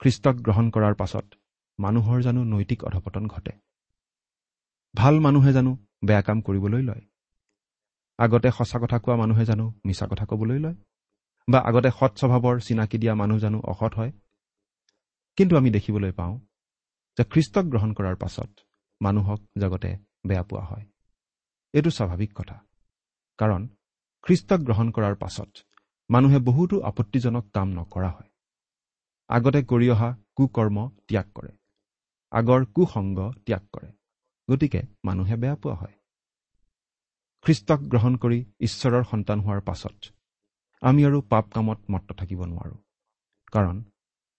খ্ৰীষ্টক 0.00 0.36
গ্ৰহণ 0.36 0.70
কৰাৰ 0.70 0.94
পাছত 0.94 1.26
মানুহৰ 1.78 2.22
জানো 2.22 2.44
নৈতিক 2.44 2.84
অধপতন 2.84 3.26
ঘটে। 3.26 3.52
ভাল 4.94 5.20
মানুহে 5.20 5.52
জানো 5.52 5.72
বেয়া 6.04 6.22
কাম 6.22 6.40
কৰিবলৈ 6.40 6.82
লয়। 6.82 7.02
আগতে 8.18 8.48
সঁচা 8.50 8.78
কথা 8.78 8.98
কোৱা 8.98 9.16
মানুহে 9.16 9.44
জানো 9.44 9.74
মিছা 9.84 10.06
কথা 10.06 10.24
ক'বলৈ 10.24 10.58
লয়। 10.58 10.74
বা 11.48 11.58
আগতে 11.58 11.90
সৎ 11.90 12.12
স্বভাৱৰ 12.18 12.60
চিনাকি 12.60 12.98
দিয়া 12.98 13.14
মানুহ 13.14 13.38
জানো 13.38 13.58
অসৎ 13.60 13.92
হয়। 13.98 14.12
কিন্তু 15.36 15.56
আমি 15.56 15.70
দেখিবলৈ 15.70 16.12
পাওঁ 16.12 16.38
যে 17.18 17.24
খ্ৰীষ্টক 17.24 17.64
গ্ৰহণ 17.64 17.92
কৰাৰ 17.92 18.16
পাছত 18.16 18.50
মানুহক 19.00 19.40
জগতে 19.60 19.90
বেয়া 20.26 20.42
পোৱা 20.42 20.64
হয়। 20.64 20.84
এইটো 21.72 21.90
স্বাভাৱিক 21.90 22.30
কথা। 22.34 22.56
কাৰণ 23.38 23.68
খ্ৰীষ্টক 24.22 24.60
গ্ৰহণ 24.60 24.90
কৰাৰ 24.90 25.14
পাছত 25.14 25.50
মানুহে 26.10 26.38
বহুতো 26.38 26.80
আপত্তিজনক 26.80 27.50
কাম 27.50 27.68
নকৰা 27.68 28.10
হয়। 28.10 28.30
আগতে 29.28 29.62
কৰি 29.62 29.90
অহা 29.90 30.16
কুকৰ্ম 30.36 30.90
ত্যাগ 31.08 31.26
কৰে। 31.34 31.52
আগৰ 32.32 32.64
কুসংগ 32.64 33.18
ত্যাগ 33.46 33.64
কৰে। 33.72 33.90
গতিকে 34.50 34.80
মানুহে 35.04 35.36
বেয়া 35.36 35.56
পোৱা 35.56 35.74
হয়। 35.74 35.92
খ্ৰীষ্টক 37.44 37.80
গ্ৰহণ 37.80 38.16
কৰি 38.16 38.44
ঈশ্বৰৰ 38.60 39.04
সন্তান 39.04 39.40
হোৱাৰ 39.40 39.60
পাছত 39.60 40.12
আমি 40.82 41.04
আৰু 41.04 41.18
পাপ 41.20 41.44
কামত 41.50 41.78
মত্ত 41.90 42.12
থাকিব 42.12 42.40
নোৱাৰোঁ। 42.44 42.78
কাৰণ 43.52 43.76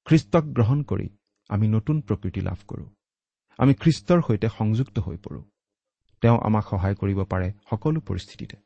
খ্ৰীষ্টক 0.07 0.43
গ্ৰহণ 0.43 0.83
কৰি 0.83 1.07
আমি 1.49 1.67
নতুন 1.67 2.01
প্ৰকৃতি 2.01 2.41
লাভ 2.41 2.59
কৰোঁ। 2.67 2.87
আমি 3.59 3.73
খ্ৰীষ্টৰ 3.73 4.19
সৈতে 4.27 4.47
সংযুক্ত 4.57 4.99
হৈ 4.99 5.17
পৰোঁ। 5.17 5.43
তেওঁ 6.21 6.37
আমাক 6.43 6.63
সহায় 6.69 6.95
কৰিব 6.95 7.23
পাৰে 7.23 7.47
সকলো 7.69 7.99
পৰিস্থিতিতে। 7.99 8.57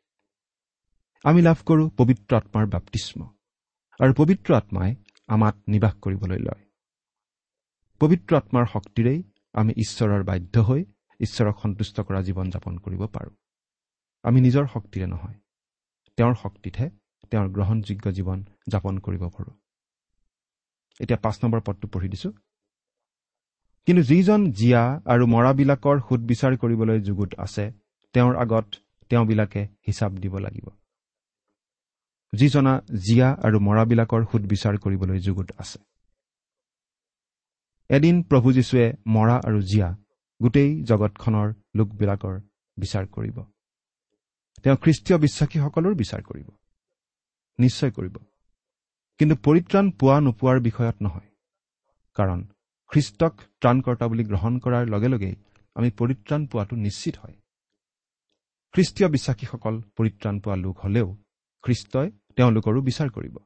আমি 1.25 1.41
লাভ 1.41 1.57
কৰোঁ 1.65 1.89
পবিত্ৰ 1.97 2.35
আত্মাৰ 2.35 2.65
বাপ্তিস্ম 2.65 3.19
আৰু 3.99 4.13
পবিত্ৰ 4.13 4.53
আত্মাই 4.53 4.95
আমাক 5.27 5.55
নিবাস 5.67 5.93
কৰিবলৈ 5.95 6.37
লয়। 6.37 6.63
পবিত্ৰ 8.01 8.31
আত্মাৰ 8.37 8.65
শক্তিৰেই 8.65 9.23
আমি 9.53 9.73
ঈশ্বৰৰ 9.77 10.23
বাধ্য 10.23 10.55
হৈ 10.59 10.81
ঈশ্বৰক 11.19 11.55
সন্তুষ্ট 11.61 12.01
কৰা 12.01 12.21
জীৱন 12.21 12.49
যাপন 12.49 12.77
কৰিব 12.77 13.05
পাৰোঁ। 13.05 13.33
আমি 14.23 14.41
নিজৰ 14.41 14.65
শক্তিৰে 14.73 15.07
নহয় 15.07 15.37
তেওঁৰ 16.17 16.35
শক্তিতহে 16.35 16.89
তেওঁৰ 17.31 17.49
গ্ৰহণযোগ্য 17.49 18.11
জীৱন 18.11 18.43
যাপন 18.67 18.97
কৰিব 18.97 19.29
পাৰোঁ। 19.29 19.53
এতিয়া 20.99 21.19
পাঁচ 21.19 21.43
নম্বৰ 21.43 21.61
পদটো 21.61 21.87
পঢ়ি 21.87 22.09
দিছো। 22.09 22.31
কিন্তু 23.85 24.03
যিজন 24.03 24.51
জীয়া 24.51 25.01
আৰু 25.05 25.27
মৰাবিলাকৰ 25.27 25.99
সুদবিচাৰ 26.09 26.57
কৰিবলৈ 26.57 26.99
যুগুত 26.99 27.35
আছে 27.37 27.71
তেওঁৰ 28.13 28.35
আগত 28.35 28.65
তেওঁবিলাকে 29.09 29.67
হিচাপ 29.87 30.11
দিব 30.11 30.37
লাগিব। 30.37 30.69
যিজনা 32.33 32.79
জীয়া 32.79 33.35
আৰু 33.43 33.59
মৰাবিলাকৰ 33.59 34.25
সুদবিচাৰ 34.31 34.77
কৰিবলৈ 34.77 35.19
যুগুত 35.19 35.51
আছে। 35.57 35.79
এদিন 37.89 38.23
প্ৰভু 38.23 38.53
যীশুৱে 38.53 38.93
মৰা 39.07 39.35
আৰু 39.45 39.61
জীয়া 39.61 39.95
গোটেই 40.41 40.83
জগতখনৰ 40.83 41.53
লোকবিলাকৰ 41.75 42.39
বিচাৰ 42.77 43.05
কৰিব। 43.07 43.43
তেওঁ 44.63 44.77
খ্ৰীষ্টীয় 44.77 45.19
বিশ্বাসীসকলৰ 45.19 45.93
বিচাৰ 45.93 46.21
কৰিব। 46.21 46.56
নিশ্চয় 47.59 47.91
কৰিব। 47.91 48.17
কিন্তু 49.17 49.35
পৰিত্ৰাণ 49.35 49.91
পোৱা 49.91 50.19
নোপোৱাৰ 50.19 50.59
বিষয়ত 50.59 50.95
নহয়। 51.01 51.27
কাৰণ 52.15 52.39
খ্ৰীষ্টক 52.87 53.33
ত্ৰাণকৰ্তা 53.61 54.07
বুলি 54.07 54.23
গ্ৰহণ 54.23 54.59
কৰাৰ 54.59 54.87
লগে 54.87 55.07
লগেই 55.07 55.35
আমি 55.75 55.89
পৰিত্ৰাণ 55.89 56.47
পোৱাটো 56.47 56.75
নিশ্চিত 56.75 57.17
হয়। 57.17 57.35
খ্ৰীষ্টীয় 58.73 59.09
বিশ্বাসীসকল 59.09 59.81
পৰিত্ৰাণ 59.97 60.39
পোৱা 60.39 60.55
লোক 60.55 60.77
হলেও 60.79 61.17
খ্ৰীষ্টই 61.63 62.11
তেওঁলোকৰো 62.35 62.81
বিচাৰ 62.81 63.09
কৰিব। 63.09 63.37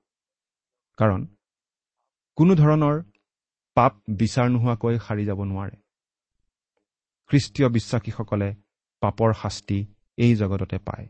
কাৰণ 0.97 1.25
কোনো 2.35 2.55
ধৰণৰ 2.55 2.95
পাপ 3.77 3.93
বিচাৰ 4.09 4.47
নোহোৱাকৈ 4.49 4.99
সাৰি 4.99 5.25
যাব 5.25 5.43
নোৱাৰে। 5.43 5.75
খ্ৰীষ্টীয় 7.29 7.69
বিশ্বাসীসকলে 7.69 8.55
পাপৰ 8.99 9.33
শাস্তি 9.33 9.85
এই 10.17 10.35
জগততে 10.35 10.77
পায়। 10.77 11.07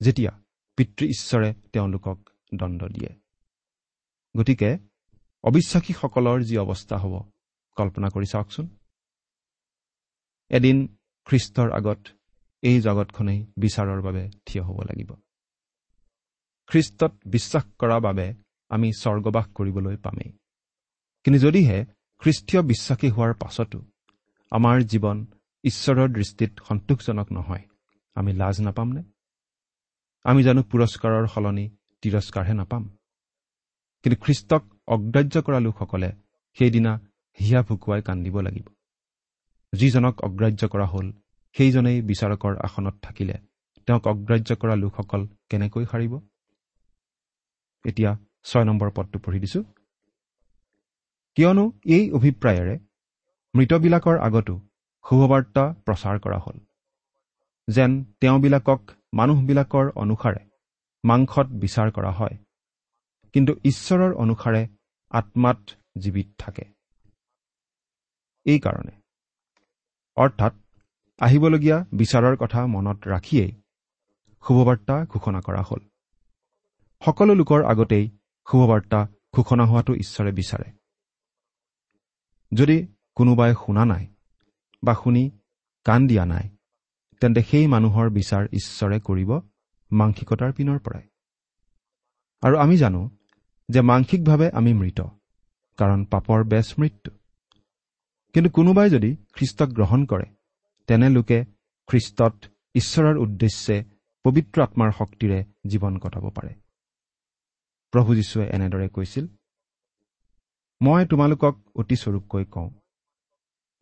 যেতিয়া 0.00 0.41
পিতৃ 0.82 1.06
ঈশ্বৰে 1.06 1.54
তেওঁলোকক 1.72 2.28
দণ্ড 2.54 2.84
দিয়ে। 2.84 3.08
গতিকে 4.36 4.78
অবিশ্বাসীসকলৰ 5.42 6.42
যি 6.42 6.58
অৱস্থা 6.58 6.96
হ'ব 6.96 7.30
কল্পনা 7.76 8.08
কৰি 8.08 8.26
চাওকচোন। 8.26 8.68
এদিন 10.48 10.96
খ্ৰীষ্টৰ 11.24 11.72
আগত 11.72 12.06
এই 12.62 12.80
জগতখনেই 12.80 13.46
বিচাৰৰ 13.56 14.02
বাবে 14.02 14.30
থিয় 14.46 14.64
হ'ব 14.64 14.80
লাগিব। 14.82 15.12
খ্ৰীষ্টত 16.66 17.12
বিশ্বাস 17.26 17.64
কৰাৰ 17.78 18.00
বাবে 18.00 18.34
আমি 18.68 18.92
স্বৰ্গবাস 18.92 19.46
কৰিবলৈ 19.46 19.96
পামেই। 19.96 20.32
কিন্তু 21.24 21.38
যদিহে 21.40 21.84
খ্ৰীষ্টীয় 22.18 22.62
বিশ্বাসী 22.62 23.10
হোৱাৰ 23.10 23.34
পাছতো 23.34 23.84
আমাৰ 24.50 24.82
জীৱন 24.82 25.26
ঈশ্বৰৰ 25.62 26.08
দৃষ্টিত 26.08 26.60
সন্তোষজনক 26.68 27.32
নহয় 27.32 27.64
আমি 28.14 28.32
লাজ 28.32 28.60
নাপামনে? 28.60 29.11
আমি 30.24 30.42
জানো 30.42 30.62
পুৰস্কাৰৰ 30.62 31.26
সলনি 31.26 31.64
তিৰস্কাৰহে 32.02 32.54
নাপাম। 32.54 32.82
কিন্তু 34.04 34.16
খ্ৰীষ্টক 34.24 34.62
অগ্ৰাহ্য 34.86 35.36
কৰা 35.42 35.58
লোকসকলে 35.60 36.10
সেইদিনা 36.58 36.92
হিয়া 37.38 37.60
ভুকুৱাই 37.62 38.02
কান্দিব 38.02 38.36
লাগিব। 38.40 38.66
যিজনক 39.72 40.14
অগ্ৰাহ্য 40.22 40.62
কৰা 40.68 40.86
হ'ল 40.86 41.06
সেইজনেই 41.56 41.98
বিচাৰকৰ 42.02 42.54
আসনত 42.56 42.94
থাকিলে। 43.02 43.34
তেওঁক 43.88 44.04
অগ্ৰাহ্য 44.06 44.50
কৰা 44.54 44.74
লোকসকল 44.74 45.26
কেনেকৈ 45.50 45.84
সাৰিব? 45.84 46.12
এতিয়া 47.84 48.10
ছয় 48.44 48.64
নম্বৰ 48.64 48.90
পদটো 48.90 49.18
পঢ়ি 49.18 49.38
দিছো। 49.40 49.60
কিয়নো 51.36 51.64
এই 51.86 52.04
অভিপ্ৰায়েৰে 52.10 52.74
মৃতবিলাকৰ 53.54 54.16
আগতো 54.18 54.54
শুভবাৰ্তা 55.04 55.64
প্ৰচাৰ 55.86 56.16
কৰা 56.18 56.38
হ'ল। 56.38 56.56
যেন 57.68 57.90
তেওঁবিলাকক 58.20 58.80
মানুহবিলাকৰ 59.12 59.90
অনুসাৰে 59.96 60.42
মাংসত 61.04 61.46
বিচাৰ 61.46 61.90
কৰা 61.90 62.10
হয়। 62.10 62.36
কিন্তু 63.32 63.52
ঈশ্বৰৰ 63.64 64.12
অনুসাৰে 64.14 64.68
আত্মাত 65.10 65.58
জীৱিত 65.98 66.28
থাকে। 66.38 66.64
এইকাৰণে 68.44 68.92
অৰ্থাৎ 70.16 70.52
আহিবলগীয়া 71.20 71.84
বিচাৰৰ 71.92 72.36
কথা 72.36 72.66
মনত 72.66 72.98
ৰাখিয়েই 73.08 73.52
শুভবাৰ্তা 74.42 75.04
ঘোষণা 75.04 75.40
কৰা 75.40 75.62
হ'ল। 75.62 75.80
সকলো 77.02 77.34
লোকৰ 77.34 77.64
আগতেই 77.64 78.08
শুভবাৰ্তা 78.46 79.08
ঘোষণা 79.32 79.64
হোৱাটো 79.64 79.94
ঈশ্বৰে 79.94 80.32
বিচাৰে। 80.32 80.68
যদি 82.52 82.86
কোনোবাই 83.14 83.54
শুনা 83.66 83.84
নাই 83.84 84.06
বা 84.84 84.94
শুনি 84.94 85.30
কাণ 85.84 86.06
দিয়া 86.06 86.24
নাই 86.26 86.48
তেন্তে 87.22 87.42
সেই 87.42 87.66
মানুহৰ 87.66 88.10
বিচাৰ 88.10 88.44
ঈশ্বৰে 88.52 89.00
কৰিব 89.00 89.30
মাংসিকতাৰ 89.92 90.52
পিনৰ 90.52 90.78
পৰাই। 90.78 91.04
আৰু 92.42 92.56
আমি 92.58 92.76
জানো 92.76 93.10
যে 93.68 93.80
মাংসিকভাৱে 93.80 94.50
আমি 94.50 94.72
মৃত 94.74 95.00
কাৰণ 95.78 96.04
পাপৰ 96.04 96.44
বেচ 96.44 96.68
মৃত্যু। 96.78 97.10
কিন্তু 98.34 98.50
কোনোবাই 98.50 98.90
যদি 98.90 99.16
খ্ৰীষ্টক 99.32 99.68
গ্ৰহণ 99.68 100.06
কৰে 100.06 100.26
তেনে 100.86 101.08
লোকে 101.08 101.44
খ্ৰীষ্টত 101.88 102.34
ঈশ্বৰৰ 102.74 103.16
উদ্দেশ্যে 103.18 103.84
পবিত্ৰ 104.24 104.62
আত্মাৰ 104.62 104.90
শক্তিৰে 104.98 105.44
জীৱন 105.66 105.98
কটাব 105.98 106.24
পাৰে। 106.30 106.52
প্ৰভু 107.92 108.14
যীশুৱে 108.14 108.46
এনেদৰে 108.46 108.88
কৈছিল 108.88 109.24
মই 110.80 111.06
তোমালোকক 111.06 111.54
অতি 111.76 111.96
স্বৰূপকৈ 111.96 112.44
কওঁ 112.44 112.70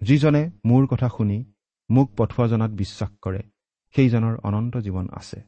যিজনে 0.01 0.51
মোৰ 0.65 0.87
কথা 0.87 1.09
শুনি 1.09 1.50
মোক 1.91 2.11
পঠোৱা 2.19 2.47
জনাত 2.49 2.71
বিশ্বাস 2.71 3.11
কৰে। 3.23 3.43
সেইজনৰ 3.95 4.39
অনন্ত 4.43 4.77
জীৱন 4.77 5.09
আছে। 5.13 5.43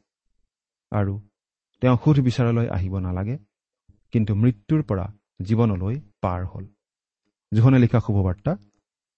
আৰু 0.91 1.21
তেওঁ 1.81 1.97
সুধ 2.05 2.21
বিচাৰলৈ 2.21 2.69
আহিব 2.69 2.99
নালাগে 2.99 3.39
কিন্তু 4.13 4.35
মৃত্যুৰ 4.35 4.83
পৰা 4.83 5.13
জীৱনলৈ 5.45 6.01
পাৰ 6.21 6.47
হ'ল। 6.47 6.67
জোহনে 7.55 7.79
লিখা 7.79 8.01
শুভবাৰ্তা 8.01 8.57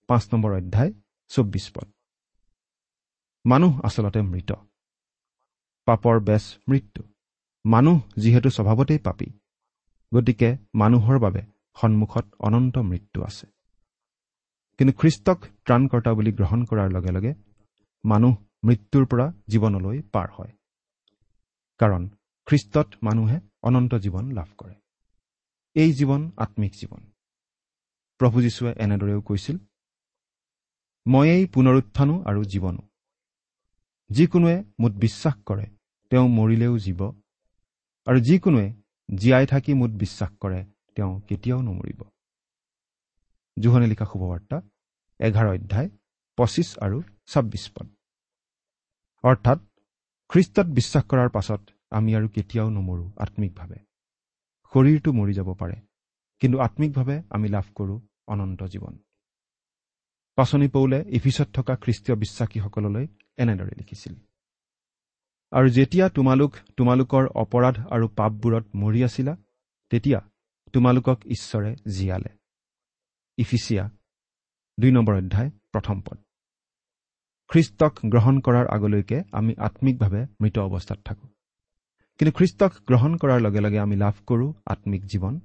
পাঁচ 0.07 0.35
নম্বৰ 0.35 0.52
অধ্যায় 0.52 0.93
চৌব্বিছ 1.28 1.71
পদ। 1.71 1.88
মানুহ 3.47 3.81
আচলতে 3.81 4.23
মৃত। 4.23 4.52
পাপৰ 5.85 6.21
বেচ 6.21 6.59
মৃত্যু। 6.69 7.02
মানুহ 7.66 8.00
যিহেতু 8.16 8.50
স্বভাৱতেই 8.50 8.99
পাপী 8.99 9.26
গতিকে 10.14 10.57
মানুহৰ 10.75 11.19
বাবে 11.19 11.43
সন্মুখত 11.81 12.35
অনন্ত 12.38 12.78
মৃত্যু 12.78 13.23
আছে। 13.23 13.47
কিন্তু 14.78 14.93
খ্ৰীষ্টক 14.99 15.38
ত্ৰাণকৰ্তা 15.64 16.14
বুলি 16.14 16.33
গ্ৰহণ 16.33 16.64
কৰাৰ 16.64 16.90
লগে 16.93 17.12
লগে 17.12 17.35
মানুহ 18.04 18.35
মৃত্যুৰ 18.64 19.07
পৰা 19.07 19.33
জীৱনলৈ 19.49 20.02
পাৰ 20.12 20.28
হয়। 20.33 20.52
কাৰণ 21.78 22.09
খ্ৰীষ্টত 22.47 22.88
মানুহে 23.02 23.40
অনন্ত 23.62 23.95
জীৱন 23.95 24.33
লাভ 24.33 24.49
কৰে। 24.59 24.75
এই 25.75 25.93
জীৱন 25.93 26.31
আত্মিক 26.37 26.73
জীৱন। 26.75 27.02
প্ৰভু 28.19 28.43
যীশুৱে 28.43 28.75
এনেদৰেও 28.78 29.21
কৈছিল 29.21 29.59
ময়েই 31.07 31.47
পুনৰুত্থানো 31.47 32.23
আৰু 32.26 32.45
জীৱনো। 32.45 32.83
যিকোনোৱে 34.11 34.64
মোত 34.81 34.93
বিশ্বাস 34.93 35.35
কৰে 35.47 35.66
তেওঁ 36.11 36.28
মৰিলেও 36.28 36.78
জীৱ। 36.78 37.00
আৰু 38.07 38.21
যিকোনোৱে 38.21 38.73
জীয়াই 39.14 39.47
থাকি 39.47 39.75
মোত 39.75 39.90
বিশ্বাস 39.90 40.31
কৰে 40.40 40.64
তেওঁ 40.95 41.21
কেতিয়াও 41.21 41.62
নমৰিব। 41.62 42.00
জোহনে 43.62 43.87
লিখা 43.87 44.06
শুভবাৰ্তা 44.12 44.61
এঘাৰ 45.20 45.46
অধ্যায় 45.46 45.88
পঁচিছ 46.37 46.78
আৰু 46.78 47.02
ছাব্বিছ 47.26 47.70
পদ। 47.75 47.88
অৰ্থাৎ 49.25 49.58
খ্ৰীষ্টত 50.28 50.67
বিশ্বাস 50.67 51.04
কৰাৰ 51.04 51.28
পাছত 51.28 51.60
আমি 51.90 52.17
আৰু 52.17 52.28
কেতিয়াও 52.28 52.69
নমৰোঁ 52.71 53.10
আত্মিকভাৱে। 53.17 53.78
শৰীৰটো 54.73 55.12
মৰি 55.12 55.32
যাব 55.32 55.54
পাৰে 55.54 55.76
কিন্তু 56.40 56.60
আত্মিকভাৱে 56.60 57.23
আমি 57.30 57.49
লাভ 57.49 57.67
কৰোঁ 57.75 58.00
অনন্ত 58.26 58.62
জীৱন। 58.62 58.99
পাচনি 60.36 60.69
পৌলে 60.69 61.04
ইফিচত 61.08 61.49
থকা 61.52 61.75
খ্ৰীষ্টীয় 61.76 62.19
বিশ্বাসীসকললৈ 62.19 63.06
এনেদৰে 63.36 63.75
লিখিছিল। 63.78 64.14
আৰু 65.52 65.69
যেতিয়া 65.69 66.08
তোমালোক 66.08 66.52
তোমালোকৰ 66.76 67.25
অপৰাধ 67.34 67.76
আৰু 67.86 68.08
পাপবোৰত 68.08 68.64
মৰি 68.76 69.04
আছিলা 69.04 69.36
তেতিয়া 69.90 70.21
তোমালোকক 70.73 71.19
ঈশ্বৰে 71.26 71.76
জীয়ালে। 71.90 72.44
ইফিচিয়া 73.38 73.84
দুই 74.78 74.90
নম্বৰ 74.90 75.14
অধ্যায় 75.14 75.50
প্ৰথম 75.73 76.00
পদ। 76.00 76.18
খ্ৰীষ্টক 77.50 77.94
গ্ৰহণ 78.04 78.40
কৰাৰ 78.40 78.66
আগলৈকে 78.66 79.23
আমি 79.32 79.54
আত্মিকভাৱে 79.58 80.26
মৃত 80.40 80.58
অৱস্থাত 80.58 80.99
থাকোঁ। 81.04 81.28
কিন্তু 82.18 82.32
খ্ৰীষ্টক 82.38 82.73
গ্ৰহণ 82.86 83.16
কৰাৰ 83.16 83.40
লগে 83.40 83.60
লগে 83.60 83.78
আমি 83.78 83.97
লাভ 83.97 84.14
কৰোঁ 84.26 84.52
আত্মিক 84.66 85.02
জীৱন 85.04 85.40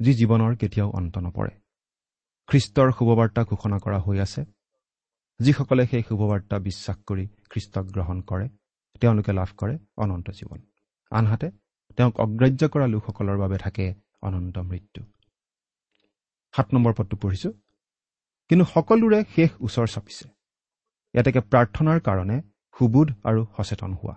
যি 0.00 0.12
জীৱনৰ 0.14 0.56
কেতিয়াও 0.56 0.90
অন্ত 0.90 1.18
নপৰে। 1.18 1.50
খ্ৰীষ্টৰ 2.48 2.92
শুভবাৰ্তা 2.92 3.44
ঘোষণা 3.44 3.78
কৰা 3.78 3.98
হৈ 3.98 4.18
আছে। 4.18 4.44
যিসকলে 5.40 5.86
সেই 5.86 6.02
শুভবাৰ্তা 6.08 6.58
বিশ্বাস 6.58 6.96
কৰি 7.06 7.26
খ্ৰীষ্টক 7.50 7.84
গ্ৰহণ 7.86 8.20
কৰে 8.20 8.48
তেওঁলোকে 9.00 9.32
লাভ 9.32 9.50
কৰে 9.56 9.78
অনন্ত 9.96 10.30
জীৱন। 10.30 10.60
আনহাতে 11.10 11.50
তেওঁক 11.96 12.20
অগ্ৰাহ্য 12.20 12.68
কৰা 12.68 12.86
লোকসকলৰ 12.86 13.36
বাবে 13.38 13.58
থাকে 13.58 13.94
অনন্ত 14.22 14.58
মৃত্যু। 14.58 15.11
সাত 16.56 16.74
নম্বৰ 16.74 16.92
পদটো 16.92 17.16
পঢ়িছো। 17.16 17.52
কিন্তু 18.48 18.64
সকলোৰে 18.74 19.24
শেষ 19.36 19.50
ওচৰ 19.60 19.86
চাপিছে। 19.86 20.28
ইয়াতেকে 21.14 21.40
প্ৰাৰ্থনাৰ 21.40 22.00
কাৰণে 22.00 22.42
সুবোধ 22.78 23.08
আৰু 23.24 23.46
সচেতন 23.56 23.92
হোৱা। 23.94 24.14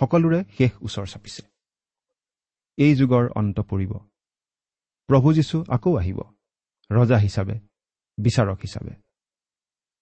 সকলোৰে 0.00 0.44
শেষ 0.58 0.72
ওচৰ 0.82 1.06
চাপিছে। 1.06 1.42
এই 2.76 2.94
যুগৰ 2.94 3.24
অন্ত 3.36 3.60
পৰিব। 3.60 3.92
প্ৰভু 5.06 5.32
যীশু 5.32 5.64
আকৌ 5.68 5.98
আহিব। 5.98 6.18
ৰজা 6.90 7.18
হিচাপে 7.18 7.56
বিচাৰক 8.18 8.58
হিচাপে। 8.58 8.94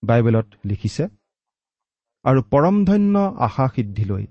বাইবেলত 0.03 0.47
লিখিছে 0.65 1.05
আৰু 2.25 2.43
পৰমধন্য 2.43 3.19
আশা 3.19 3.69
সিদ্ধিলৈ 3.69 4.27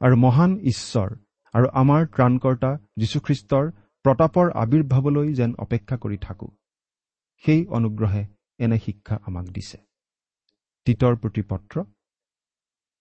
আৰু 0.00 0.16
মহান 0.16 0.60
ঈশ্বৰ 0.60 1.08
আৰু 1.52 1.66
আমাৰ 1.72 2.06
ত্ৰাণকৰ্তা 2.06 2.78
যীশুখ্ৰীষ্টৰ 2.96 3.70
প্ৰতাপৰ 4.06 4.50
আৱিৰ্ভাৱলৈ 4.50 5.34
যেন 5.34 5.54
অপেক্ষা 5.58 5.96
কৰি 5.96 6.18
থাকোঁ। 6.18 6.48
সেই 7.36 7.66
অনুগ্ৰহে 7.66 8.26
এনে 8.58 8.78
শিক্ষা 8.78 9.18
আমাক 9.22 9.44
দিছে। 9.44 9.78
তিতৰ 10.84 11.16
প্ৰতি 11.16 11.42
পত্ৰ 11.42 11.82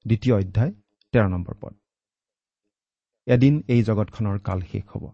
দ্বিতীয় 0.08 0.36
অধ্যায় 0.36 0.72
তেৰ 1.12 1.28
নম্বৰ 1.28 1.56
পদ। 1.62 1.76
এদিন 3.26 3.64
এই 3.68 3.84
জগতখনৰ 3.84 4.40
কাল 4.40 4.62
শেষ 4.62 4.84
হ'ব। 4.84 5.12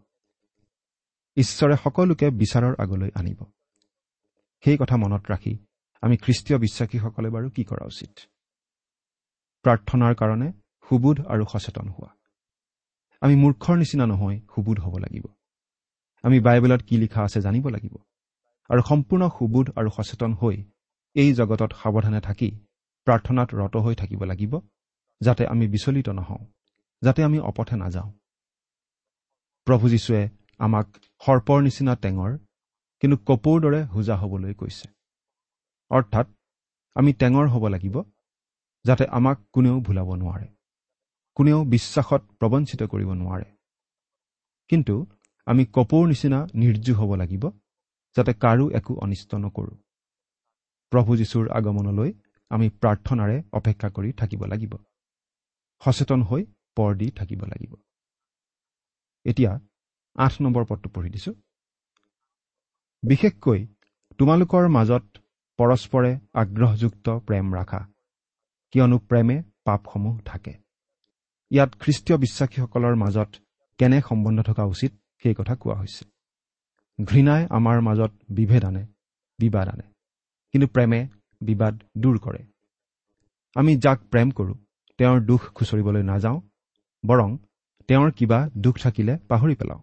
ঈশ্বৰে 1.35 1.75
সকলোকে 1.83 2.29
বিচাৰৰ 2.29 2.75
আগলৈ 2.79 3.09
আনিব। 3.15 3.51
সেই 4.63 4.77
কথা 4.77 4.97
মনত 4.97 5.31
ৰাখি 5.31 5.65
আমি 6.01 6.17
খ্ৰীষ্টীয় 6.17 6.59
বিশ্বাসীসকলে 6.59 7.29
বাৰু 7.29 7.49
কি 7.49 7.63
কৰা 7.63 7.85
উচিত? 7.85 8.19
প্ৰাৰ্থনাৰ 9.63 10.15
কাৰণে 10.15 10.51
সুবোধ 10.89 11.25
আৰু 11.25 11.45
সচেতন 11.53 11.89
হোৱা। 11.89 12.15
আমি 13.21 13.35
মূৰ্খৰ 13.35 13.77
নিচিনা 13.77 14.05
নহয় 14.05 14.39
সুবোধ 14.39 14.79
হ'ব 14.79 14.97
লাগিব। 14.97 15.27
আমি 16.23 16.37
বাইবেলত 16.39 16.81
কি 16.87 16.95
লিখা 16.97 17.19
আছে 17.23 17.39
জানিব 17.41 17.65
লাগিব। 17.75 17.93
আৰু 18.69 18.81
সম্পূৰ্ণ 18.89 19.23
সুবোধ 19.29 19.67
আৰু 19.79 19.89
সচেতন 19.97 20.31
হৈ 20.33 20.55
এই 21.15 21.29
জগতত 21.33 21.71
সাৱধানে 21.81 22.19
থাকি 22.21 22.49
প্ৰাৰ্থনাত 23.07 23.49
ৰত 23.61 23.75
হৈ 23.85 23.95
থাকিব 23.95 24.21
লাগিব 24.23 24.53
যাতে 25.21 25.43
আমি 25.47 25.65
বিচলিত 25.67 26.07
নহওঁ 26.09 26.43
যাতে 27.01 27.19
আমি 27.23 27.37
অপথে 27.49 27.75
নাযাওঁ। 27.75 28.09
প্ৰভু 29.67 29.85
যীশুৱে 29.89 30.21
আমাক 30.59 30.87
সৰ্পৰ 31.21 31.59
নিচিনা 31.61 31.93
টেঙৰ 31.95 32.31
কিন্তু 33.01 33.17
কপৌৰ 33.27 33.57
দৰে 33.61 33.79
হোজা 33.93 34.15
হ'বলৈ 34.21 34.53
কৈছে। 34.53 34.87
অৰ্থাৎ 35.91 36.27
আমি 36.95 37.11
টেঙৰ 37.13 37.45
হ'ব 37.47 37.63
লাগিব 37.67 37.95
যাতে 38.85 39.03
আমাক 39.17 39.37
কোনেও 39.53 39.75
ভুলাব 39.79 40.09
নোৱাৰে 40.15 40.47
কোনেও 41.37 41.59
বিশ্বাসত 41.65 42.21
প্ৰবঞ্চিত 42.39 42.81
কৰিব 42.83 43.09
নোৱাৰে। 43.13 43.47
কিন্তু 44.69 44.95
আমি 45.45 45.65
কপৌৰ 45.65 46.07
নিচিনা 46.07 46.47
নিৰ্জীৱ 46.55 46.95
হ'ব 46.95 47.15
লাগিব 47.15 47.49
যাতে 48.15 48.33
কাৰো 48.33 48.71
একো 48.71 48.95
অনিষ্ট 48.95 49.35
নকৰোঁ। 49.35 49.77
প্ৰভু 50.89 51.17
যীশুৰ 51.17 51.49
আগমনলৈ 51.49 52.13
আমি 52.49 52.69
প্ৰাৰ্থনাৰে 52.69 53.43
অপেক্ষা 53.53 53.89
কৰি 53.89 54.11
থাকিব 54.11 54.45
লাগিব। 54.45 54.75
সচেতন 55.85 56.21
হৈ 56.21 56.45
পৰ 56.75 56.95
দি 56.95 57.11
থাকিব 57.11 57.41
লাগিব। 57.45 57.75
এতিয়া 59.25 59.59
আঠ 60.15 60.41
নম্বৰ 60.41 60.65
পদটো 60.65 60.89
পঢ়ি 60.89 61.09
দিছোঁ। 61.09 61.33
বিশেষকৈ 63.03 63.67
তোমালোকৰ 64.17 64.67
মাজত 64.67 65.17
পৰস্পৰে 65.57 66.19
আগ্ৰহযুক্ত 66.33 67.09
প্ৰেম 67.09 67.55
ৰাখা 67.55 67.87
কিয়নো 68.71 68.97
প্ৰেমে 68.97 69.43
পাপসমূহ 69.65 70.19
থাকে। 70.19 70.53
ইয়াত 71.51 71.75
খ্ৰীষ্টীয় 71.79 72.17
বিশ্বাসীসকলৰ 72.17 72.95
মাজত 72.95 73.35
কেনে 73.77 74.01
সম্বন্ধ 74.01 74.41
থকা 74.41 74.63
উচিত? 74.63 75.00
সেই 75.23 75.33
কথা 75.33 75.55
কোৱা 75.55 75.75
হৈছে 75.75 76.05
ঘৃণাই 77.05 77.47
আমাৰ 77.49 77.81
মাজত 77.81 78.11
বিভেদ 78.29 78.63
আনে 78.65 78.83
বিবাদ 79.39 79.67
আনে। 79.67 79.83
কিন্তু 80.51 80.67
প্ৰেমে 80.67 81.07
বিবাদ 81.41 81.83
দূৰ 81.97 82.19
কৰে। 82.19 82.41
আমি 83.55 83.77
যাক 83.77 83.99
প্ৰেম 84.11 84.31
কৰোঁ 84.31 84.55
তেওঁৰ 84.97 85.19
দুখ 85.21 85.41
খুচৰিবলৈ 85.53 86.03
নাযাওঁ 86.03 86.41
বৰং 87.03 87.37
তেওঁৰ 87.87 88.11
কিবা 88.11 88.49
দুখ 88.57 88.75
থাকিলে 88.77 89.17
পাহৰি 89.27 89.55
পেলাওঁ। 89.55 89.81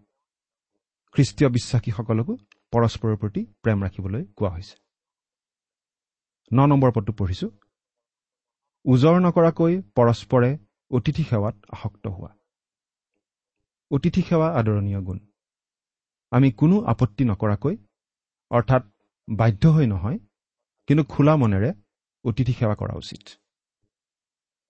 খ্ৰীষ্টীয় 1.14 1.51
বিশ্বাসীসকলকো 1.51 2.37
পৰস্পৰৰ 2.72 3.16
প্ৰতি 3.16 3.46
প্ৰেম 3.62 3.85
ৰাখিবলৈ 3.85 4.24
কোৱা 4.37 4.51
হৈছে। 4.51 4.77
ন 6.53 6.66
নম্বৰ 6.66 6.90
পদটো 6.92 7.12
পঢ়িছো। 7.12 7.48
ওজৰ 8.85 9.16
নকৰাকৈ 9.20 9.83
পৰস্পৰে 9.94 10.51
অতিথি 10.90 11.24
সেৱাত 11.24 11.57
আসক্ত 11.70 12.05
হোৱা। 12.09 12.31
অতিথি 13.90 14.22
সেৱা 14.22 14.48
আদৰণীয় 14.55 15.01
গুণ। 15.01 15.18
আমি 16.33 16.49
কোনো 16.51 16.77
আপত্তি 16.85 17.25
নকৰাকৈ 17.25 17.75
অৰ্থাৎ 18.51 18.83
বাধ্য 19.29 19.62
হৈ 19.69 19.87
নহয় 19.87 20.19
কিন্তু 20.88 21.03
খোলা 21.05 21.35
মনেৰে 21.37 21.71
অতিথি 22.25 22.53
সেৱা 22.53 22.75
কৰা 22.75 22.95
উচিত। 22.95 23.25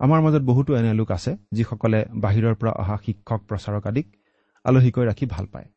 আমাৰ 0.01 0.21
মাজত 0.23 0.43
বহুতো 0.43 0.71
এনে 0.77 0.93
লোক 0.95 1.11
আছে 1.11 1.33
যিসকলে 1.53 2.01
বাহিৰৰ 2.25 2.55
পৰা 2.61 2.73
অহা 2.83 2.97
শিক্ষক 3.07 3.41
প্ৰচাৰক 3.49 3.85
আদিক 3.87 4.07
আলহীকৈ 4.65 5.05
ৰাখি 5.07 5.27
ভাল 5.27 5.47
পায়। 5.47 5.69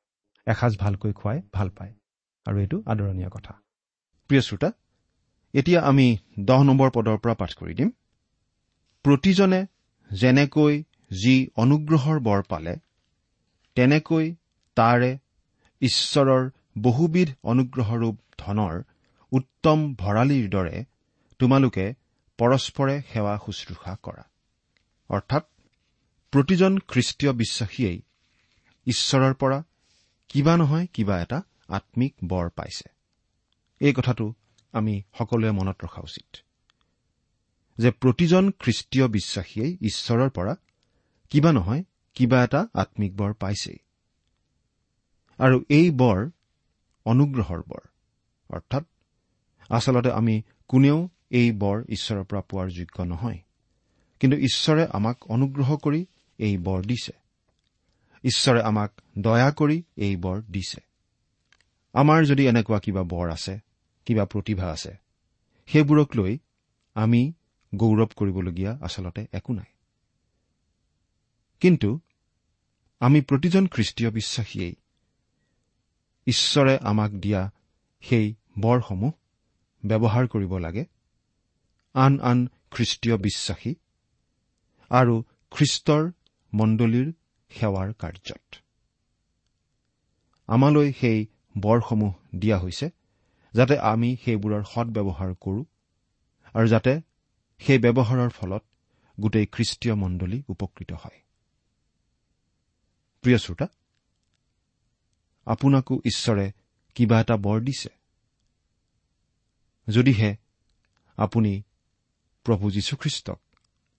এসাঁজ 0.47 0.73
ভালকৈ 0.77 1.11
খুৱাই 1.13 1.39
ভাল 1.53 1.69
পায়। 1.69 1.93
আৰু 2.45 2.57
এইটো 2.59 2.77
আদৰণীয় 2.85 3.29
কথা। 3.29 3.53
প্ৰিয় 4.29 4.41
শ্ৰোতা 4.41 4.69
এতিয়া 5.53 5.79
আমি 5.81 6.07
দহ 6.39 6.59
নম্বৰ 6.63 6.89
পদৰ 6.89 7.17
পৰা 7.17 7.33
পাঠ 7.33 7.51
কৰি 7.53 7.73
দিম। 7.73 7.89
প্ৰতিজনে 9.05 9.61
যেনেকৈ 10.11 10.73
যি 11.13 11.35
অনুগ্ৰহৰ 11.55 12.17
বৰ 12.19 12.41
পালে 12.49 12.73
তেনেকৈ 13.77 14.25
তাৰে 14.77 15.11
ঈশ্বৰৰ 15.81 16.49
বহুবিধ 16.81 17.29
অনুগ্ৰহৰূপ 17.43 18.17
ধনৰ 18.37 18.81
উত্তম 19.31 19.95
ভঁৰালীৰ 19.95 20.49
দৰে 20.49 20.85
তোমালোকে 21.39 21.93
পৰস্পৰে 22.37 23.01
সেৱা 23.13 23.39
শুশ্ৰূষা 23.45 23.97
কৰা। 24.03 24.23
অৰ্থাৎ 25.09 25.43
প্ৰতিজন 26.31 26.79
খ্ৰীষ্টীয় 26.79 27.33
বিশ্বাসীয়েই 27.33 28.01
ঈশ্বৰৰ 28.85 29.33
পৰা 29.33 29.63
কিবা 30.29 30.57
নহয় 30.57 30.87
কিবা 30.93 31.21
এটা 31.21 31.41
আম্মিক 31.67 32.15
বৰ 32.23 32.49
পাইছে। 32.49 32.89
এই 33.79 33.93
কথাটো 33.93 34.33
আমি 34.71 35.01
সকলোৱে 35.17 35.51
মনত 35.51 35.83
ৰখা 35.83 36.01
উচিত। 36.01 36.37
যে 37.77 37.91
প্ৰতিজন 37.91 38.51
খ্ৰীষ্টীয় 38.51 39.07
বিশ্বাসীয়েই 39.07 39.77
ঈশ্বৰৰ 39.81 40.29
পৰা 40.29 40.55
কিবা 41.29 41.51
নহয় 41.51 41.83
কিবা 42.15 42.43
এটা 42.43 42.67
আম্মিক 42.73 43.15
বৰ 43.15 43.33
পাইছেই। 43.33 43.77
আৰু 45.41 45.57
এই 45.69 45.91
বৰ 45.91 46.29
অনুগ্ৰহৰ 47.05 47.61
বৰ। 47.67 47.83
অৰ্থাৎ 48.49 48.83
আচলতে 49.69 50.11
আমি 50.11 50.41
কোনেও 50.67 51.09
এই 51.29 51.51
বৰ 51.51 51.83
ঈশ্বৰৰ 51.89 52.23
পৰা 52.23 52.41
পোৱাৰ 52.41 52.67
যোগ্য 52.69 53.03
নহয়। 53.03 53.39
কিন্তু 54.19 54.37
ঈশ্বৰে 54.37 54.87
আমাক 54.93 55.17
অনুগ্ৰহ 55.25 55.77
কৰি 55.77 56.05
এই 56.37 56.57
বৰ 56.57 56.81
দিছে। 56.81 57.13
ঈশ্বৰে 58.23 58.61
আমাক 58.61 58.91
দয়া 59.17 59.51
কৰি 59.51 59.83
এই 59.95 60.15
বৰ 60.15 60.41
দিছে। 60.41 60.81
আমাৰ 61.93 62.25
যদি 62.25 62.47
এনেকুৱা 62.47 62.79
কিবা 62.79 63.03
বৰ 63.03 63.31
আছে 63.31 63.59
কিবা 64.05 64.25
প্ৰতিভা 64.25 64.67
আছে 64.71 64.93
সেইবোৰক 65.67 66.15
লৈ 66.15 66.37
আমি 66.93 67.33
গৌৰৱ 67.75 68.11
কৰিবলগীয়া 68.15 68.77
আচলতে 68.81 69.27
একো 69.31 69.53
নাই। 69.53 69.71
কিন্তু 71.59 71.99
আমি 72.99 73.21
প্ৰতিজন 73.21 73.67
খ্ৰীষ্টীয় 73.67 74.09
বিশ্বাসীয়েই 74.11 74.75
ঈশ্বৰে 76.27 76.77
আমাক 76.77 77.11
দিয়া 77.11 77.51
সেই 78.01 78.35
বৰসমূহ 78.59 79.11
ব্যৱহাৰ 79.85 80.27
কৰিব 80.27 80.57
লাগে। 80.57 80.85
আন 81.93 82.19
আন 82.19 82.47
খ্ৰীষ্টীয় 82.71 83.17
বিশ্বাসী 83.17 83.75
আৰু 84.89 85.23
খ্ৰীষ্টৰ 85.51 86.11
মণ্ডলীৰ 86.53 87.13
সেৱাৰ 87.49 87.93
কাৰ্যত। 87.93 88.55
আমালৈ 90.47 90.93
সেই 90.93 91.27
বৰসমূহ 91.59 92.13
দিয়া 92.35 92.57
হৈছে 92.59 92.89
যাতে 93.53 93.79
আমি 93.79 94.17
সেইবোৰৰ 94.25 94.63
সদব্যৱহাৰ 94.63 95.35
কৰোঁ 95.35 95.63
আৰু 96.53 96.67
যাতে 96.67 97.01
সেই 97.59 97.77
ব্যৱহাৰৰ 97.77 98.29
ফলত 98.29 98.63
গোটেই 99.19 99.45
খ্ৰীষ্টীয় 99.45 99.95
মণ্ডলী 99.95 100.43
উপকৃত 100.47 100.91
হয়। 100.93 101.21
প্ৰিয় 103.21 103.37
শ্ৰোতা 103.37 103.67
আপোনাকো 105.45 106.01
ঈশ্বৰে 106.05 106.51
কিবা 106.95 107.19
এটা 107.19 107.37
বৰ 107.37 107.59
দিছে। 107.61 107.89
যদিহে 109.87 110.35
আপুনি 111.17 111.63
প্ৰভু 112.45 112.71
যীশুখ্ৰীষ্টক 112.71 113.39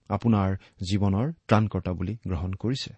আপোনাৰ 0.09 0.57
জীৱনৰ 0.89 1.31
ত্ৰাণকৰ্তা 1.47 1.91
বুলি 1.93 2.13
গ্ৰহণ 2.27 2.53
কৰিছে। 2.53 2.93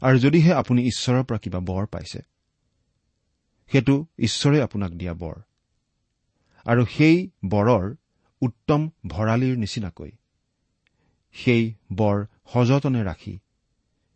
আৰু 0.00 0.18
যদিহে 0.18 0.52
আপুনি 0.52 0.80
ঈশ্বৰৰ 0.82 1.24
পৰা 1.24 1.38
কিবা 1.38 1.60
বৰ 1.60 1.86
পাইছে 1.86 2.20
সেইটো 3.70 4.06
ঈশ্বৰে 4.18 4.62
আপোনাক 4.62 4.92
দিয়া 4.92 5.14
বৰ। 5.14 5.36
আৰু 6.64 6.86
সেই 6.86 7.30
বৰৰ 7.48 7.96
উত্তম 8.40 8.90
ভঁৰালীৰ 9.06 9.56
নিচিনাকৈ 9.56 10.10
সেই 11.32 11.74
বৰ 11.92 12.26
সযতনে 12.52 13.02
ৰাখি 13.04 13.38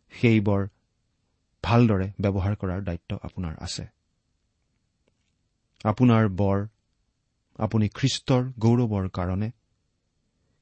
সেই 0.09 0.39
বৰ 0.39 0.67
ভালদৰে 1.67 2.07
ব্যৱহাৰ 2.19 2.53
কৰাৰ 2.61 2.81
দায়িত্ব 2.83 3.11
আপোনাৰ 3.27 3.53
আছে। 3.59 3.83
আপোনাৰ 5.85 6.23
বৰ 6.39 6.57
আপুনি 7.59 7.85
খ্ৰীষ্টৰ 7.97 8.43
গৌৰৱৰ 8.59 9.05
কাৰণে 9.09 9.49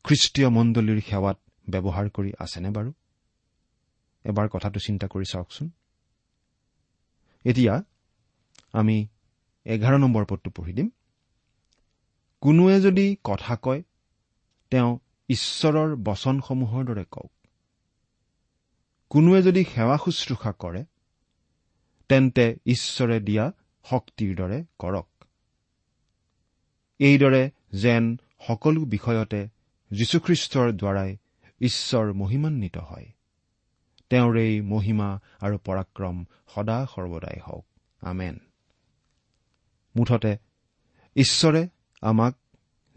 খ্ৰীষ্টীয় 0.06 0.50
মণ্ডলীৰ 0.50 1.00
সেৱাত 1.10 1.38
ব্যৱহাৰ 1.68 2.10
কৰি 2.10 2.32
আছেনে 2.39 2.70
বাৰু? 2.70 2.92
এবাৰ 4.26 4.48
কথাটো 4.50 4.80
চিন্তা 4.80 5.08
কৰি 5.08 5.26
চাওকচোন। 5.26 5.68
এতিয়া 7.46 7.74
আমি 8.74 8.98
এঘাৰ 9.66 9.96
নম্বৰ 10.00 10.24
পদটো 10.26 10.50
পঢ়ি 10.52 10.74
দিম। 10.74 10.88
কোনোৱে 12.44 12.78
যদি 12.82 13.06
কথা 13.24 13.54
কয় 13.63 13.82
তেওঁ 14.72 14.92
ঈশ্বৰৰ 15.30 15.89
বচনসমূহৰ 16.04 16.82
দৰে 16.86 17.06
কওক। 17.12 17.32
কোনোৱে 19.12 19.39
যদি 19.42 19.62
সেৱা 19.74 19.98
শুশ্ৰূষা 19.98 20.52
কৰে 20.60 20.82
তেন্তে 22.10 22.56
ঈশ্বৰে 22.66 23.20
দিয়া 23.20 23.52
শক্তিৰ 23.89 24.36
দৰে 24.36 24.63
কৰক। 24.80 25.08
এইদৰে 27.00 27.52
যেন 27.74 28.18
সকলো 28.48 28.82
বিষয়তে 28.86 29.48
যীশুখ্ৰীষ্টৰ 29.92 30.72
দ্বাৰাই 30.72 31.18
ঈশ্বৰ 31.62 32.13
মহিমান্বিত 32.13 32.78
হয়। 32.78 33.12
তেওঁৰ 34.10 34.38
এই 34.38 34.62
মহিমা 34.62 35.20
আৰু 35.39 35.58
পৰাক্ৰম 35.58 36.26
সদা 36.56 36.86
সৰ্বদাই 36.96 37.39
হওক। 37.48 37.66
আমেন। 38.02 38.39
মুঠতে 39.96 40.38
ঈশ্বৰে 41.16 41.68
আমাক 42.02 42.36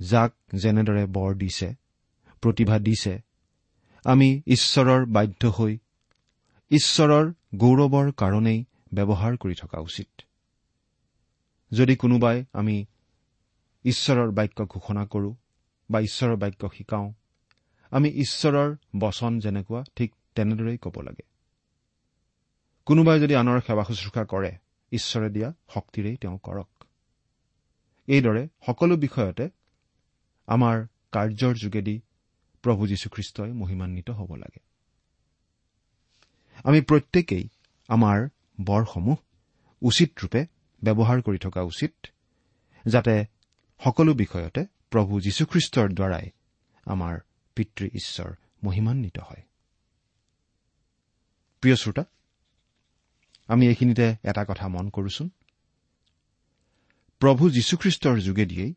যাক 0.01 0.33
যেনেদৰে 0.55 1.07
বৰ 1.07 1.35
দিছে 1.35 1.75
প্ৰতিভা 2.41 2.79
দিছে 2.79 3.19
আমি 4.05 4.43
ঈশ্বৰৰ 4.47 5.07
বাধ্য 5.07 5.49
হৈ 5.49 5.79
ঈশ্বৰৰ 6.71 7.33
গৌৰৱৰ 7.55 8.13
কাৰণেই 8.13 8.65
ব্যৱহাৰ 8.95 9.37
কৰি 9.37 9.55
থকা 9.55 9.79
উচিত। 9.81 10.23
যদি 11.73 11.97
কোনোবাই 11.97 12.45
আমি 12.53 12.87
ঈশ্বৰৰ 13.85 14.31
বাক্য 14.31 14.67
ঘোষণা 14.67 15.07
কৰোঁ 15.07 15.35
বা 15.91 16.01
ঈশ্বৰৰ 16.01 16.37
বাক্য 16.37 16.71
শিকাওঁ 16.77 17.13
আমি 17.91 18.09
ঈশ্বৰৰ 18.09 18.77
বচন 18.99 19.39
যেনেকুৱা 19.39 19.85
ঠিক 19.97 20.15
তেনেদৰেই 20.35 20.79
ক'ব 20.79 21.01
লাগে। 21.01 21.23
কোনোবাই 22.87 23.21
যদি 23.21 23.35
আনৰ 23.35 23.61
সেৱা 23.61 23.85
শুশ্ৰূষা 23.85 24.25
কৰে 24.25 24.59
ঈশ্বৰে 24.93 25.31
দিয়া 25.31 25.53
শক্তিৰেই 25.75 26.17
তেওঁ 26.17 26.39
কৰক। 26.39 26.85
এইদৰে 28.07 28.49
সকলো 28.67 28.97
বিষয়তে 28.97 29.49
আমাৰ 30.47 30.87
কাৰ্যৰ 31.13 31.55
যোগেদি 31.55 32.01
প্ৰভু 32.63 32.87
যীশুখ্ৰীষ্টই 32.87 33.53
মহিমান্বিত 33.53 34.11
হ'ব 34.11 34.35
লাগে। 34.35 34.61
আমি 36.65 36.81
প্ৰত্যেকেই 36.81 37.49
আমাৰ 37.89 38.29
বৰসমূহ 38.65 39.17
উচিত 39.83 40.19
ৰূপে 40.23 40.47
ব্যৱহাৰ 40.85 41.23
কৰি 41.23 41.39
থকা 41.39 41.63
উচিত 41.63 42.07
যাতে 42.87 43.25
সকলো 43.85 44.15
বিষয়তে 44.15 44.67
প্ৰভু 44.91 45.21
যীশুখ্ৰীষ্টৰ 45.21 45.89
দ্বাৰাই 45.89 46.31
আমাৰ 46.85 47.19
পিতৃ 47.55 47.87
ঈশ্বৰ 47.87 48.35
মহিমান্বিত 48.65 49.19
হয়। 49.19 49.43
প্ৰিয় 51.61 51.77
শ্ৰোতা 51.77 52.05
আমি 53.47 53.69
এইখিনিতে 53.69 54.17
এটা 54.23 54.45
কথা 54.45 54.69
মন 54.69 54.89
কৰোচোন। 54.89 55.31
প্ৰভু 57.19 57.51
যীশুখ্ৰীষ্টৰ 57.51 58.19
যোগেদিয়েই 58.19 58.75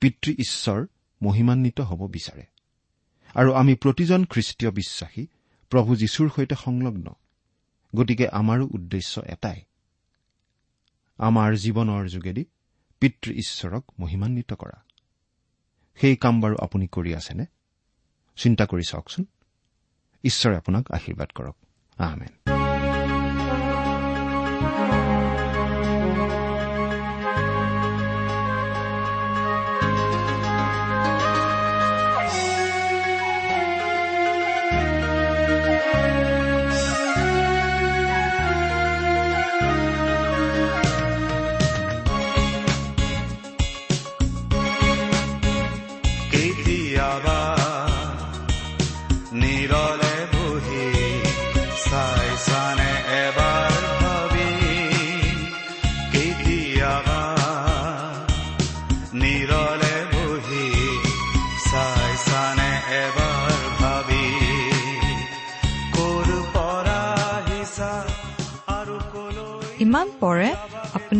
পিতৃ 0.00 0.32
ঈশ্বৰ 0.32 0.86
মহিমান্বিত 1.22 1.80
হ'ব 1.80 2.10
বিচাৰে। 2.10 2.46
আৰু 3.34 3.52
আমি 3.52 3.74
প্ৰতিজন 3.74 4.24
খ্ৰীষ্টীয় 4.24 4.70
বিশ্বাসী 4.70 5.26
প্ৰভু 5.70 5.96
যীশুৰ 5.96 6.30
সৈতে 6.36 6.54
সংলগ্ন। 6.64 7.12
গতিকে 7.96 8.28
আমাৰো 8.28 8.66
উদ্দেশ্য 8.66 9.20
এটাই। 9.20 9.62
আমাৰ 11.18 11.54
জীৱনৰ 11.54 12.08
যোগেদি 12.08 12.44
পিতৃ 13.00 13.32
ঈশ্বৰক 13.32 13.84
মহিমান্বিত 14.00 14.52
কৰা। 14.52 14.84
সেই 15.96 16.16
কাম 16.16 16.40
বাৰু 16.40 16.56
আপুনি 16.60 16.86
কৰি 16.86 17.14
আছেনে? 17.14 17.44
চিন্তা 18.36 18.66
কৰি 18.66 18.82
চাওকচোন। 18.88 19.24
ঈশ্বৰে 20.24 20.56
আপোনাক 20.56 20.92
আশীৰ্বাদ 20.92 21.28
কৰক। 21.34 21.56
আহমেন 21.96 22.52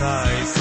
size. 0.00 0.59